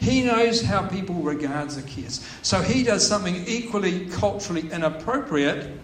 He 0.00 0.22
knows 0.22 0.62
how 0.62 0.88
people 0.88 1.14
regard 1.16 1.70
Zacchaeus. 1.70 2.28
So 2.42 2.60
he 2.60 2.82
does 2.82 3.06
something 3.06 3.44
equally 3.46 4.06
culturally 4.06 4.68
inappropriate. 4.72 5.78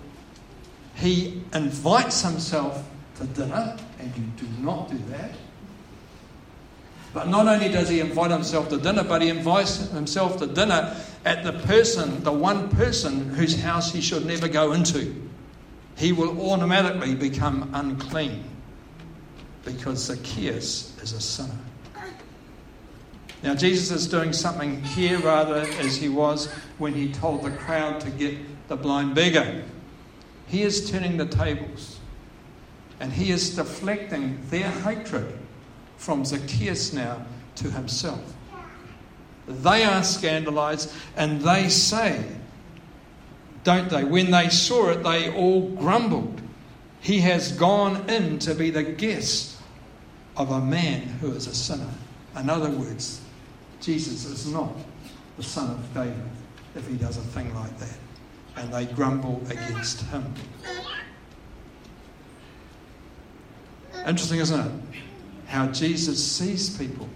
He 0.97 1.43
invites 1.55 2.23
himself 2.23 2.89
to 3.19 3.25
dinner, 3.27 3.77
and 4.01 4.17
you 4.17 4.25
do 4.37 4.49
not 4.61 4.91
do 4.91 4.99
that. 5.11 5.31
But 7.15 7.29
not 7.29 7.47
only 7.47 7.69
does 7.69 7.89
he 7.89 8.01
invite 8.01 8.33
himself 8.33 8.69
to 8.71 8.79
dinner, 8.79 9.05
but 9.05 9.23
he 9.23 9.29
invites 9.29 9.77
himself 9.91 10.39
to 10.39 10.47
dinner 10.47 10.97
at 11.25 11.45
the 11.45 11.53
person, 11.53 12.23
the 12.25 12.33
one 12.33 12.69
person 12.71 13.31
whose 13.31 13.61
house 13.61 13.93
he 13.93 14.01
should 14.01 14.27
never 14.27 14.49
go 14.49 14.73
into. 14.73 15.15
He 15.97 16.13
will 16.13 16.51
automatically 16.51 17.15
become 17.15 17.71
unclean 17.73 18.58
because 19.65 20.05
Zacchaeus 20.05 20.97
is 21.03 21.13
a 21.13 21.21
sinner. 21.21 21.59
Now, 23.43 23.55
Jesus 23.55 23.93
is 23.93 24.09
doing 24.09 24.33
something 24.33 24.83
here 24.83 25.19
rather 25.21 25.61
as 25.79 25.97
he 25.97 26.09
was 26.09 26.47
when 26.79 26.93
he 26.93 27.13
told 27.13 27.45
the 27.45 27.53
crowd 27.53 28.01
to 28.01 28.11
get 28.11 28.37
the 28.69 28.77
blind 28.77 29.15
beggar. 29.15 29.63
He 30.49 30.63
is 30.63 30.91
turning 30.91 31.19
the 31.19 31.27
tables 31.27 32.01
and 33.01 33.13
he 33.13 33.31
is 33.31 33.55
deflecting 33.55 34.41
their 34.51 34.69
hatred 34.69 35.39
from 35.99 36.25
Zacchaeus 36.25 36.93
now 36.93 37.25
to 37.57 37.71
himself. 37.71 38.35
They 39.47 39.85
are 39.85 40.03
scandalized 40.03 40.93
and 41.17 41.41
they 41.41 41.69
say, 41.69 42.25
don't 43.63 43.89
they? 43.89 44.05
When 44.05 44.31
they 44.31 44.49
saw 44.49 44.91
it, 44.91 45.03
they 45.03 45.33
all 45.33 45.69
grumbled. 45.71 46.41
He 47.01 47.21
has 47.21 47.53
gone 47.53 48.09
in 48.09 48.39
to 48.41 48.55
be 48.55 48.71
the 48.71 48.83
guest 48.83 49.57
of 50.37 50.51
a 50.51 50.61
man 50.61 51.03
who 51.03 51.33
is 51.33 51.47
a 51.47 51.55
sinner. 51.55 51.91
In 52.37 52.51
other 52.51 52.71
words, 52.71 53.21
Jesus 53.81 54.25
is 54.25 54.47
not 54.53 54.73
the 55.37 55.43
son 55.43 55.71
of 55.71 55.95
David 55.95 56.17
if 56.75 56.87
he 56.87 56.97
does 56.97 57.17
a 57.17 57.23
thing 57.23 57.55
like 57.55 57.77
that. 57.79 57.99
And 58.57 58.73
they 58.73 58.87
grumble 58.87 59.43
against 59.49 60.03
him. 60.07 60.35
Interesting, 64.07 64.41
isn't 64.41 64.61
it? 64.61 64.73
How 65.47 65.67
Jesus 65.69 66.25
sees 66.25 66.77
people 66.77 67.09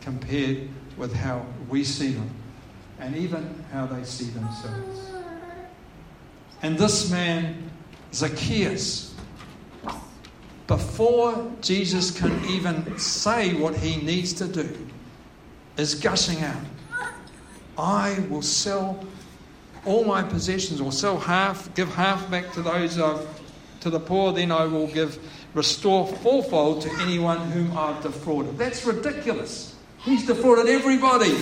compared 0.00 0.68
with 0.96 1.14
how 1.14 1.44
we 1.68 1.84
see 1.84 2.12
them, 2.12 2.30
and 2.98 3.16
even 3.16 3.64
how 3.72 3.86
they 3.86 4.04
see 4.04 4.26
themselves. 4.26 5.10
And 6.62 6.76
this 6.78 7.10
man, 7.10 7.69
Zacchaeus, 8.12 9.14
before 10.66 11.52
Jesus 11.60 12.10
can 12.10 12.44
even 12.44 12.98
say 12.98 13.54
what 13.54 13.76
he 13.76 13.96
needs 14.02 14.32
to 14.34 14.46
do, 14.46 14.76
is 15.76 15.94
gushing 15.94 16.42
out. 16.42 16.62
I 17.78 18.18
will 18.28 18.42
sell 18.42 19.04
all 19.86 20.04
my 20.04 20.22
possessions, 20.22 20.80
or 20.80 20.92
sell 20.92 21.18
half, 21.18 21.74
give 21.74 21.88
half 21.94 22.30
back 22.30 22.52
to 22.52 22.62
those 22.62 22.96
to 22.96 23.90
the 23.90 24.00
poor, 24.00 24.32
then 24.32 24.52
I 24.52 24.66
will 24.66 24.86
give 24.88 25.18
restore 25.54 26.06
fourfold 26.06 26.82
to 26.82 26.90
anyone 27.00 27.38
whom 27.50 27.76
I've 27.76 28.02
defrauded. 28.02 28.58
That's 28.58 28.84
ridiculous. 28.84 29.74
He's 29.98 30.26
defrauded 30.26 30.68
everybody. 30.68 31.36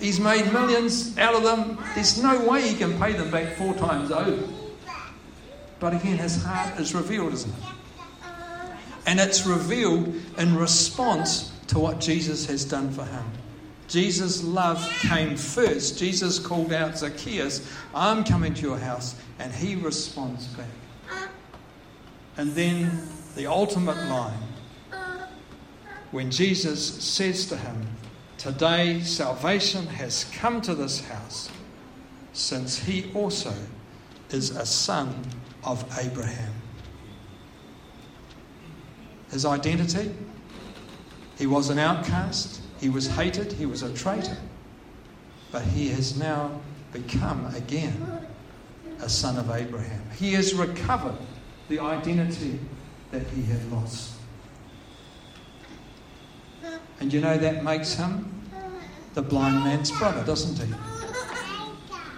He's 0.00 0.18
made 0.18 0.52
millions 0.52 1.16
out 1.18 1.34
of 1.34 1.42
them. 1.44 1.78
There's 1.94 2.20
no 2.22 2.44
way 2.48 2.62
he 2.62 2.74
can 2.74 2.98
pay 2.98 3.12
them 3.12 3.30
back 3.30 3.56
four 3.56 3.74
times 3.74 4.10
over. 4.10 4.48
But 5.82 5.94
again, 5.94 6.16
his 6.16 6.40
heart 6.44 6.78
is 6.78 6.94
revealed, 6.94 7.32
isn't 7.32 7.52
it? 7.52 8.28
And 9.04 9.18
it's 9.18 9.44
revealed 9.44 10.14
in 10.38 10.56
response 10.56 11.50
to 11.66 11.80
what 11.80 11.98
Jesus 11.98 12.46
has 12.46 12.64
done 12.64 12.92
for 12.92 13.04
him. 13.04 13.24
Jesus' 13.88 14.44
love 14.44 14.78
came 15.00 15.36
first. 15.36 15.98
Jesus 15.98 16.38
called 16.38 16.72
out 16.72 16.96
Zacchaeus, 16.96 17.68
I'm 17.96 18.22
coming 18.22 18.54
to 18.54 18.62
your 18.62 18.78
house. 18.78 19.16
And 19.40 19.52
he 19.52 19.74
responds 19.74 20.46
back. 20.46 21.28
And 22.36 22.52
then 22.52 23.02
the 23.34 23.48
ultimate 23.48 23.96
line 24.08 24.38
when 26.12 26.30
Jesus 26.30 27.02
says 27.02 27.46
to 27.46 27.56
him, 27.56 27.88
Today 28.38 29.00
salvation 29.00 29.88
has 29.88 30.26
come 30.32 30.60
to 30.60 30.76
this 30.76 31.00
house, 31.00 31.50
since 32.32 32.78
he 32.78 33.10
also 33.14 33.52
is 34.32 34.50
a 34.50 34.66
son 34.66 35.14
of 35.64 35.84
Abraham. 35.98 36.52
His 39.30 39.44
identity 39.44 40.12
he 41.42 41.46
was 41.48 41.70
an 41.70 41.78
outcast, 41.80 42.60
he 42.78 42.88
was 42.88 43.08
hated, 43.08 43.52
he 43.52 43.66
was 43.66 43.82
a 43.82 43.92
traitor, 43.94 44.36
but 45.50 45.62
he 45.62 45.88
has 45.88 46.16
now 46.16 46.60
become 46.92 47.52
again 47.54 48.28
a 49.00 49.08
son 49.08 49.36
of 49.36 49.50
Abraham. 49.50 50.02
He 50.16 50.34
has 50.34 50.54
recovered 50.54 51.16
the 51.68 51.80
identity 51.80 52.60
that 53.10 53.26
he 53.28 53.42
had 53.42 53.72
lost. 53.72 54.12
And 57.00 57.12
you 57.12 57.20
know 57.20 57.36
that 57.36 57.64
makes 57.64 57.94
him 57.94 58.30
the 59.14 59.22
blind 59.22 59.64
man's 59.64 59.90
brother, 59.90 60.22
doesn't 60.24 60.64
he? 60.64 60.72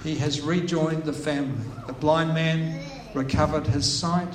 He 0.05 0.17
has 0.17 0.43
rejoined 0.43 1.05
the 1.05 1.15
family. 1.15 1.65
The 1.87 1.95
blind 1.95 2.35
man 2.35 2.79
recovered 3.15 3.67
his 3.67 3.91
sight. 3.91 4.29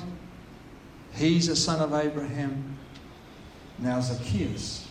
He's 1.14 1.46
a 1.46 1.54
son 1.54 1.80
of 1.80 1.94
Abraham. 1.94 2.76
Now 3.78 4.00
Zacchaeus 4.00 4.88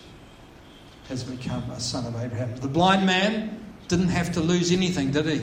has 1.10 1.24
become 1.24 1.70
a 1.72 1.82
son 1.82 2.06
of 2.06 2.16
Abraham. 2.16 2.56
The 2.56 2.70
blind 2.70 3.06
man 3.06 3.62
didn't 3.90 4.08
have 4.08 4.32
to 4.34 4.40
lose 4.40 4.72
anything, 4.72 5.12
did 5.12 5.26
he? 5.26 5.42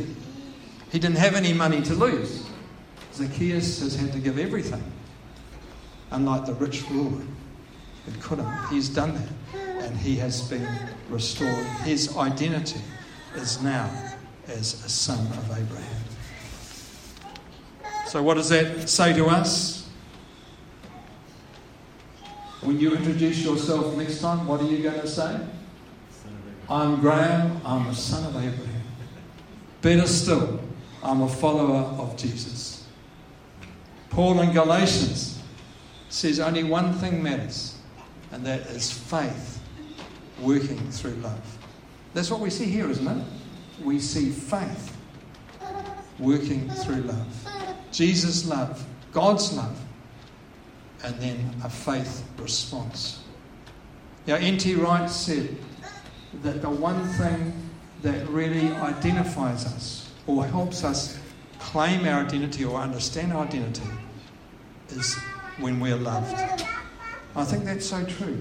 He 0.91 0.99
didn't 0.99 1.19
have 1.19 1.35
any 1.35 1.53
money 1.53 1.83
to 1.83 1.95
lose. 1.95 2.49
Zacchaeus 3.13 3.81
has 3.81 3.95
had 3.95 4.13
to 4.13 4.19
give 4.19 4.39
everything, 4.39 4.83
unlike 6.13 6.47
the 6.47 6.55
rich 6.55 6.89
ruler 6.89 7.23
who 8.07 8.13
couldn't. 8.21 8.51
He's 8.71 8.89
done 8.89 9.15
that, 9.15 9.59
and 9.85 9.97
he 9.99 10.17
has 10.17 10.49
been 10.49 10.67
restored. 11.11 11.67
His 11.85 12.17
identity 12.17 12.81
is 13.35 13.61
now 13.61 13.91
as 14.49 14.85
a 14.85 14.89
son 14.89 15.19
of 15.19 15.51
Abraham. 15.51 16.05
So, 18.07 18.23
what 18.23 18.35
does 18.35 18.49
that 18.51 18.89
say 18.89 19.13
to 19.15 19.27
us? 19.27 19.91
When 22.63 22.81
you 22.81 22.95
introduce 22.97 23.45
yourself 23.45 23.97
next 23.97 24.21
time, 24.21 24.47
what 24.47 24.61
are 24.61 24.65
you 24.65 24.83
going 24.83 25.01
to 25.01 25.07
say? 25.09 25.41
I'm 26.69 27.01
Graham, 27.01 27.61
I'm 27.65 27.87
a 27.87 27.95
son 27.95 28.25
of 28.25 28.35
Abraham. 28.37 28.83
Better 29.83 30.07
still, 30.07 30.61
I'm 31.03 31.23
a 31.23 31.29
follower 31.29 31.83
of 32.01 32.17
Jesus. 32.17 32.85
Paul 34.11 34.41
in 34.41 34.53
Galatians 34.53 35.41
says 36.09 36.41
only 36.41 36.65
one 36.65 36.93
thing 36.95 37.23
matters, 37.23 37.79
and 38.33 38.45
that 38.47 38.61
is 38.71 38.91
faith 38.91 39.61
working 40.41 40.79
through 40.91 41.15
love. 41.17 41.59
That's 42.15 42.31
what 42.31 42.41
we 42.41 42.51
see 42.51 42.65
here, 42.65 42.91
isn't 42.91 43.07
it? 43.07 43.25
We 43.83 43.99
see 43.99 44.31
faith 44.31 44.97
working 46.19 46.69
through 46.71 47.03
love. 47.03 47.49
Jesus' 47.93 48.47
love, 48.47 48.85
God's 49.13 49.53
love, 49.53 49.79
and 51.05 51.15
then 51.21 51.55
a 51.65 51.71
faith 51.71 52.25
response. 52.39 53.23
Now, 54.27 54.37
N.T. 54.37 54.75
Wright 54.75 55.09
said 55.09 55.57
that 56.43 56.63
the 56.63 56.71
one 56.71 57.07
thing 57.11 57.53
that 58.03 58.27
really 58.29 58.69
identifies 58.75 59.67
us 59.67 60.11
or 60.27 60.45
helps 60.45 60.85
us 60.85 61.19
claim 61.59 62.07
our 62.07 62.25
identity 62.25 62.65
or 62.65 62.79
understand 62.81 63.33
our 63.33 63.45
identity 63.45 63.89
is 64.91 65.17
when 65.59 65.81
we're 65.81 65.97
loved. 65.97 66.65
I 67.35 67.45
think 67.45 67.65
that's 67.65 67.87
so 67.87 68.05
true. 68.05 68.41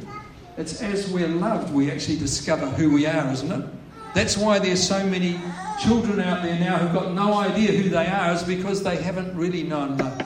It's 0.57 0.81
as 0.81 1.09
we're 1.09 1.27
loved 1.27 1.73
we 1.73 1.91
actually 1.91 2.17
discover 2.17 2.67
who 2.67 2.91
we 2.91 3.05
are, 3.05 3.31
isn't 3.31 3.51
it? 3.51 3.69
That's 4.15 4.37
why 4.37 4.59
there's 4.59 4.81
so 4.81 5.05
many 5.05 5.37
children 5.77 6.21
out 6.21 6.41
there 6.41 6.57
now 6.57 6.77
who've 6.77 6.93
got 6.93 7.11
no 7.11 7.33
idea 7.33 7.73
who 7.73 7.89
they 7.89 8.07
are, 8.07 8.31
is 8.31 8.43
because 8.43 8.81
they 8.81 8.95
haven't 8.95 9.35
really 9.35 9.63
known 9.63 9.97
love. 9.97 10.21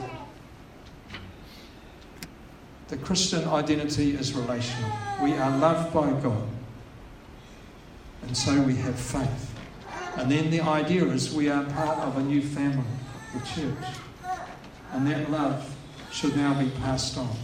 The 2.86 2.96
Christian 2.98 3.48
identity 3.48 4.12
is 4.12 4.32
relational. 4.32 4.92
We 5.20 5.32
are 5.32 5.58
loved 5.58 5.92
by 5.92 6.08
God. 6.20 6.48
And 8.22 8.36
so 8.36 8.62
we 8.62 8.76
have 8.76 8.94
faith. 8.94 9.58
And 10.16 10.30
then 10.30 10.50
the 10.50 10.60
idea 10.60 11.04
is 11.06 11.34
we 11.34 11.48
are 11.48 11.64
part 11.64 11.98
of 11.98 12.16
a 12.16 12.22
new 12.22 12.42
family, 12.42 12.84
the 13.34 13.40
church. 13.40 13.96
And 14.92 15.04
that 15.08 15.32
love 15.32 15.68
should 16.12 16.36
now 16.36 16.56
be 16.56 16.70
passed 16.82 17.18
on. 17.18 17.36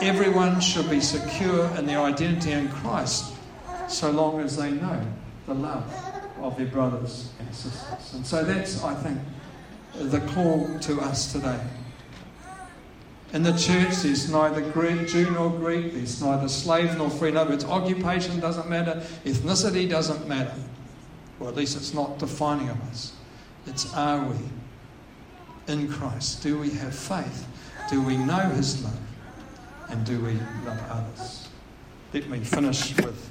Everyone 0.00 0.60
should 0.60 0.90
be 0.90 1.00
secure 1.00 1.66
in 1.76 1.86
their 1.86 2.00
identity 2.00 2.50
in 2.50 2.68
Christ 2.68 3.32
so 3.86 4.10
long 4.10 4.40
as 4.40 4.56
they 4.56 4.72
know 4.72 5.06
the 5.46 5.54
love 5.54 5.84
of 6.40 6.56
their 6.56 6.66
brothers 6.66 7.30
and 7.38 7.54
sisters. 7.54 8.14
And 8.14 8.26
so 8.26 8.44
that's, 8.44 8.82
I 8.82 8.94
think, 8.94 9.18
the 9.94 10.20
call 10.32 10.78
to 10.80 11.00
us 11.00 11.32
today. 11.32 11.60
In 13.32 13.42
the 13.42 13.56
church, 13.56 13.96
there's 14.02 14.30
neither 14.30 14.60
Greek, 14.70 15.08
Jew 15.08 15.30
nor 15.30 15.50
Greek, 15.50 15.94
there's 15.94 16.22
neither 16.22 16.48
slave 16.48 16.96
nor 16.96 17.10
free. 17.10 17.30
In 17.30 17.36
other 17.36 17.50
words, 17.50 17.64
occupation 17.64 18.38
doesn't 18.40 18.68
matter, 18.68 19.02
ethnicity 19.24 19.88
doesn't 19.88 20.28
matter. 20.28 20.54
Or 21.40 21.48
at 21.48 21.56
least 21.56 21.76
it's 21.76 21.92
not 21.92 22.18
defining 22.18 22.68
of 22.68 22.80
us. 22.88 23.12
It's 23.66 23.92
are 23.94 24.24
we 24.24 24.36
in 25.68 25.90
Christ? 25.90 26.42
Do 26.42 26.58
we 26.58 26.70
have 26.70 26.94
faith? 26.94 27.46
Do 27.90 28.00
we 28.00 28.16
know 28.16 28.48
His 28.50 28.82
love? 28.82 28.98
And 29.88 30.04
do 30.04 30.20
we 30.20 30.32
love 30.64 30.80
others? 30.88 31.48
Let 32.12 32.28
me 32.28 32.40
finish 32.40 32.96
with 32.96 33.30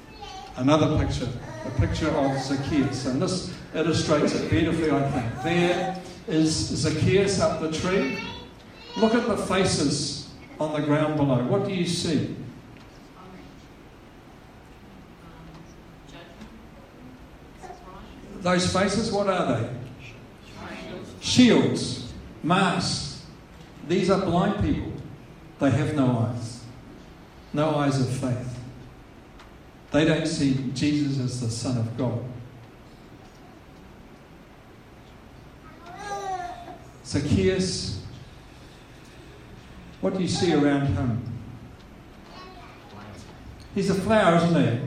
another 0.56 0.98
picture, 1.04 1.28
a 1.64 1.70
picture 1.80 2.08
of 2.08 2.42
Zacchaeus. 2.42 3.06
And 3.06 3.20
this 3.20 3.54
illustrates 3.74 4.34
it 4.34 4.50
beautifully, 4.50 4.90
I 4.90 5.10
think. 5.10 5.42
There 5.42 6.02
is 6.28 6.52
Zacchaeus 6.52 7.40
up 7.40 7.60
the 7.60 7.72
tree. 7.72 8.18
Look 8.96 9.14
at 9.14 9.26
the 9.26 9.36
faces 9.36 10.28
on 10.58 10.72
the 10.72 10.86
ground 10.86 11.16
below. 11.16 11.44
What 11.44 11.66
do 11.66 11.72
you 11.72 11.86
see? 11.86 12.34
Those 18.40 18.72
faces, 18.72 19.10
what 19.10 19.28
are 19.28 19.60
they? 19.60 19.70
Shields, 21.20 22.12
masks. 22.42 23.24
These 23.88 24.08
are 24.10 24.20
blind 24.20 24.62
people. 24.62 24.92
They 25.58 25.70
have 25.70 25.94
no 25.94 26.18
eyes. 26.18 26.60
No 27.52 27.74
eyes 27.76 28.00
of 28.00 28.08
faith. 28.08 28.55
They 29.96 30.04
don't 30.04 30.26
see 30.26 30.54
Jesus 30.74 31.18
as 31.18 31.40
the 31.40 31.48
Son 31.48 31.78
of 31.78 31.96
God. 31.96 32.22
Zacchaeus, 37.02 38.02
what 40.02 40.14
do 40.14 40.20
you 40.20 40.28
see 40.28 40.52
around 40.52 40.88
him? 40.88 41.22
He's 43.74 43.88
a 43.88 43.94
flower, 43.94 44.36
isn't 44.36 44.62
he? 44.62 44.80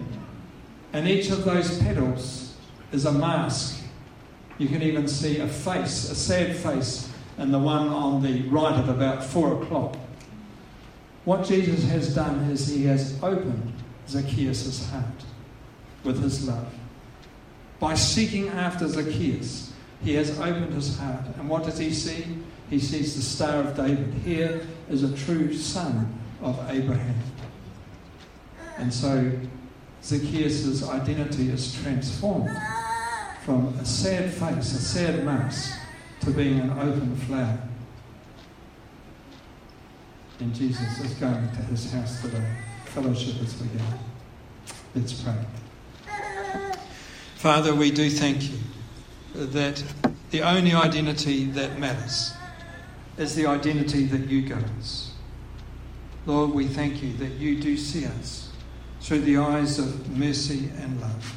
And 0.93 1.08
each 1.08 1.32
of 1.32 1.43
those 1.43 1.80
petals 1.80 2.56
is 2.91 3.06
a 3.06 3.12
mask. 3.12 3.82
You 4.60 4.67
can 4.67 4.84
even 4.84 5.08
see 5.08 5.39
a 5.39 5.48
face, 5.48 6.12
a 6.12 6.15
sad 6.15 6.56
face, 6.56 7.12
and 7.39 7.52
the 7.52 7.58
one 7.58 7.88
on 7.88 8.22
the 8.22 8.43
right 8.43 8.78
at 8.78 8.88
about 8.88 9.24
four 9.24 9.60
o'clock. 9.60 9.95
What 11.26 11.48
Jesus 11.48 11.84
has 11.86 12.13
done 12.13 12.52
is 12.52 12.67
he 12.67 12.84
has 12.86 13.17
opened 13.24 13.74
Zacchaeus' 14.10 14.89
heart 14.89 15.24
with 16.04 16.22
his 16.22 16.48
love. 16.48 16.74
By 17.80 17.93
seeking 17.93 18.48
after 18.50 18.88
Zacchaeus, 18.88 19.72
he 20.04 20.15
has 20.15 20.38
opened 20.39 20.74
his 20.74 20.97
heart. 20.97 21.26
And 21.38 21.49
what 21.49 21.64
does 21.64 21.78
he 21.78 21.91
see? 21.91 22.26
He 22.70 22.80
sees 22.80 23.16
the 23.16 23.22
Star 23.22 23.64
of 23.64 23.76
David. 23.76 24.14
Here 24.26 24.68
is 24.89 25.03
a 25.03 25.16
true 25.16 25.53
son 25.53 26.20
of 26.41 26.60
Abraham. 26.70 27.16
And 28.78 28.93
so 28.93 29.32
Zacchaeus' 30.03 30.88
identity 30.88 31.49
is 31.49 31.74
transformed 31.82 32.55
from 33.43 33.68
a 33.80 33.86
sad 33.86 34.32
face, 34.32 34.74
a 34.74 34.82
sad 34.82 35.26
mask, 35.26 35.78
to 36.22 36.32
being 36.32 36.60
an 36.60 36.72
open 36.72 37.16
flower. 37.16 37.60
And 40.39 40.53
Jesus 40.55 40.99
is 40.99 41.14
going 41.16 41.49
to 41.49 41.62
his 41.64 41.91
house 41.91 42.22
today. 42.22 42.68
Fellowship 43.02 43.41
is 43.41 43.54
begun. 43.54 44.00
Let's 44.93 45.24
pray. 45.24 45.34
Father, 47.36 47.74
we 47.74 47.91
do 47.91 48.10
thank 48.10 48.52
you 48.52 48.58
that 49.34 49.82
the 50.32 50.41
only 50.41 50.74
identity 50.74 51.45
that 51.45 51.80
matters 51.80 52.34
is 53.18 53.36
the 53.36 53.45
identity 53.45 54.04
that 54.04 54.30
you 54.30 54.41
give 54.41 54.62
us. 54.78 55.14
Lord, 56.26 56.52
we 56.52 56.68
thank 56.68 57.02
you 57.02 57.14
that 57.14 57.32
you 57.36 57.62
do 57.62 57.78
see 57.78 58.06
us 58.06 58.52
through 59.00 59.22
the 59.22 59.38
eyes 59.38 59.80
of 59.80 60.18
mercy 60.18 60.70
and 60.82 61.00
love. 61.00 61.36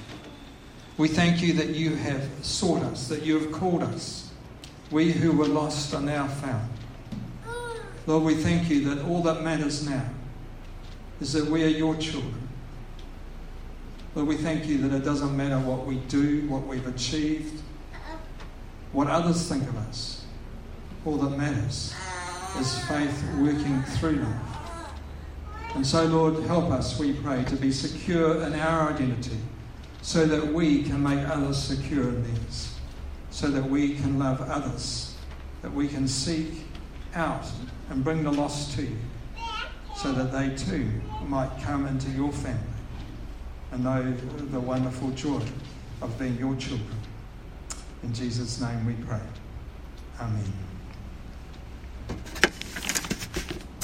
We 0.99 1.07
thank 1.07 1.43
you 1.43 1.53
that 1.53 1.69
you 1.69 1.95
have 1.95 2.29
sought 2.43 2.83
us, 2.83 3.07
that 3.07 3.23
you 3.23 3.39
have 3.39 3.53
called 3.53 3.85
us. 3.85 4.33
We 4.91 5.13
who 5.13 5.31
were 5.31 5.47
lost 5.47 5.95
are 5.95 6.01
now 6.03 6.27
found. 6.27 6.73
Lord, 8.09 8.25
we 8.25 8.35
thank 8.35 8.69
you 8.69 8.93
that 8.93 9.05
all 9.05 9.23
that 9.23 9.45
matters 9.45 9.89
now 9.89 10.11
is 11.23 11.33
that 11.35 11.47
we 11.47 11.63
are 11.63 11.69
your 11.69 11.95
children. 11.95 12.49
Lord, 14.17 14.27
we 14.27 14.37
thank 14.37 14.67
you 14.67 14.79
that 14.79 14.95
it 14.95 15.05
doesn't 15.05 15.37
matter 15.37 15.59
what 15.61 15.87
we 15.87 15.97
do, 16.09 16.49
what 16.49 16.67
we've 16.67 16.87
achieved, 16.89 17.63
what 18.91 19.07
others 19.07 19.49
think 19.49 19.63
of 19.63 19.77
us. 19.77 20.27
All 21.07 21.17
that 21.19 21.39
matters 21.39 21.95
is 22.59 22.77
faith 22.87 23.25
working 23.39 23.83
through 23.85 24.17
love. 24.17 24.99
And 25.77 25.87
so, 25.87 26.05
Lord, 26.07 26.43
help 26.45 26.71
us, 26.71 26.99
we 26.99 27.13
pray, 27.13 27.45
to 27.45 27.57
be 27.57 27.71
secure 27.71 28.43
in 28.43 28.55
our 28.55 28.93
identity 28.93 29.39
so 30.03 30.27
that 30.27 30.53
we 30.53 30.83
can 30.83 31.01
make 31.01 31.27
others 31.29 31.57
secure 31.57 32.09
in 32.09 32.25
theirs, 32.25 32.75
so 33.31 33.47
that 33.47 33.63
we 33.63 33.95
can 33.95 34.19
love 34.19 34.41
others, 34.41 35.15
that 35.63 35.73
we 35.73 35.87
can 35.87 36.09
seek 36.09 36.67
out 37.15 37.47
and 37.91 38.03
bring 38.03 38.25
the 38.25 38.33
lost 38.33 38.75
to 38.77 38.83
you, 38.83 38.97
so 40.03 40.11
that 40.11 40.33
they 40.33 40.53
too 40.57 40.91
might 41.29 41.49
come 41.63 41.87
into 41.87 42.11
your 42.11 42.33
family 42.33 42.59
and 43.71 43.85
know 43.85 44.13
the 44.51 44.59
wonderful 44.59 45.11
joy 45.11 45.41
of 46.01 46.19
being 46.19 46.37
your 46.39 46.57
children. 46.57 46.99
In 48.03 48.13
Jesus' 48.13 48.61
name 48.61 48.85
we 48.85 48.95
pray. 48.95 49.21
Amen. 50.21 50.53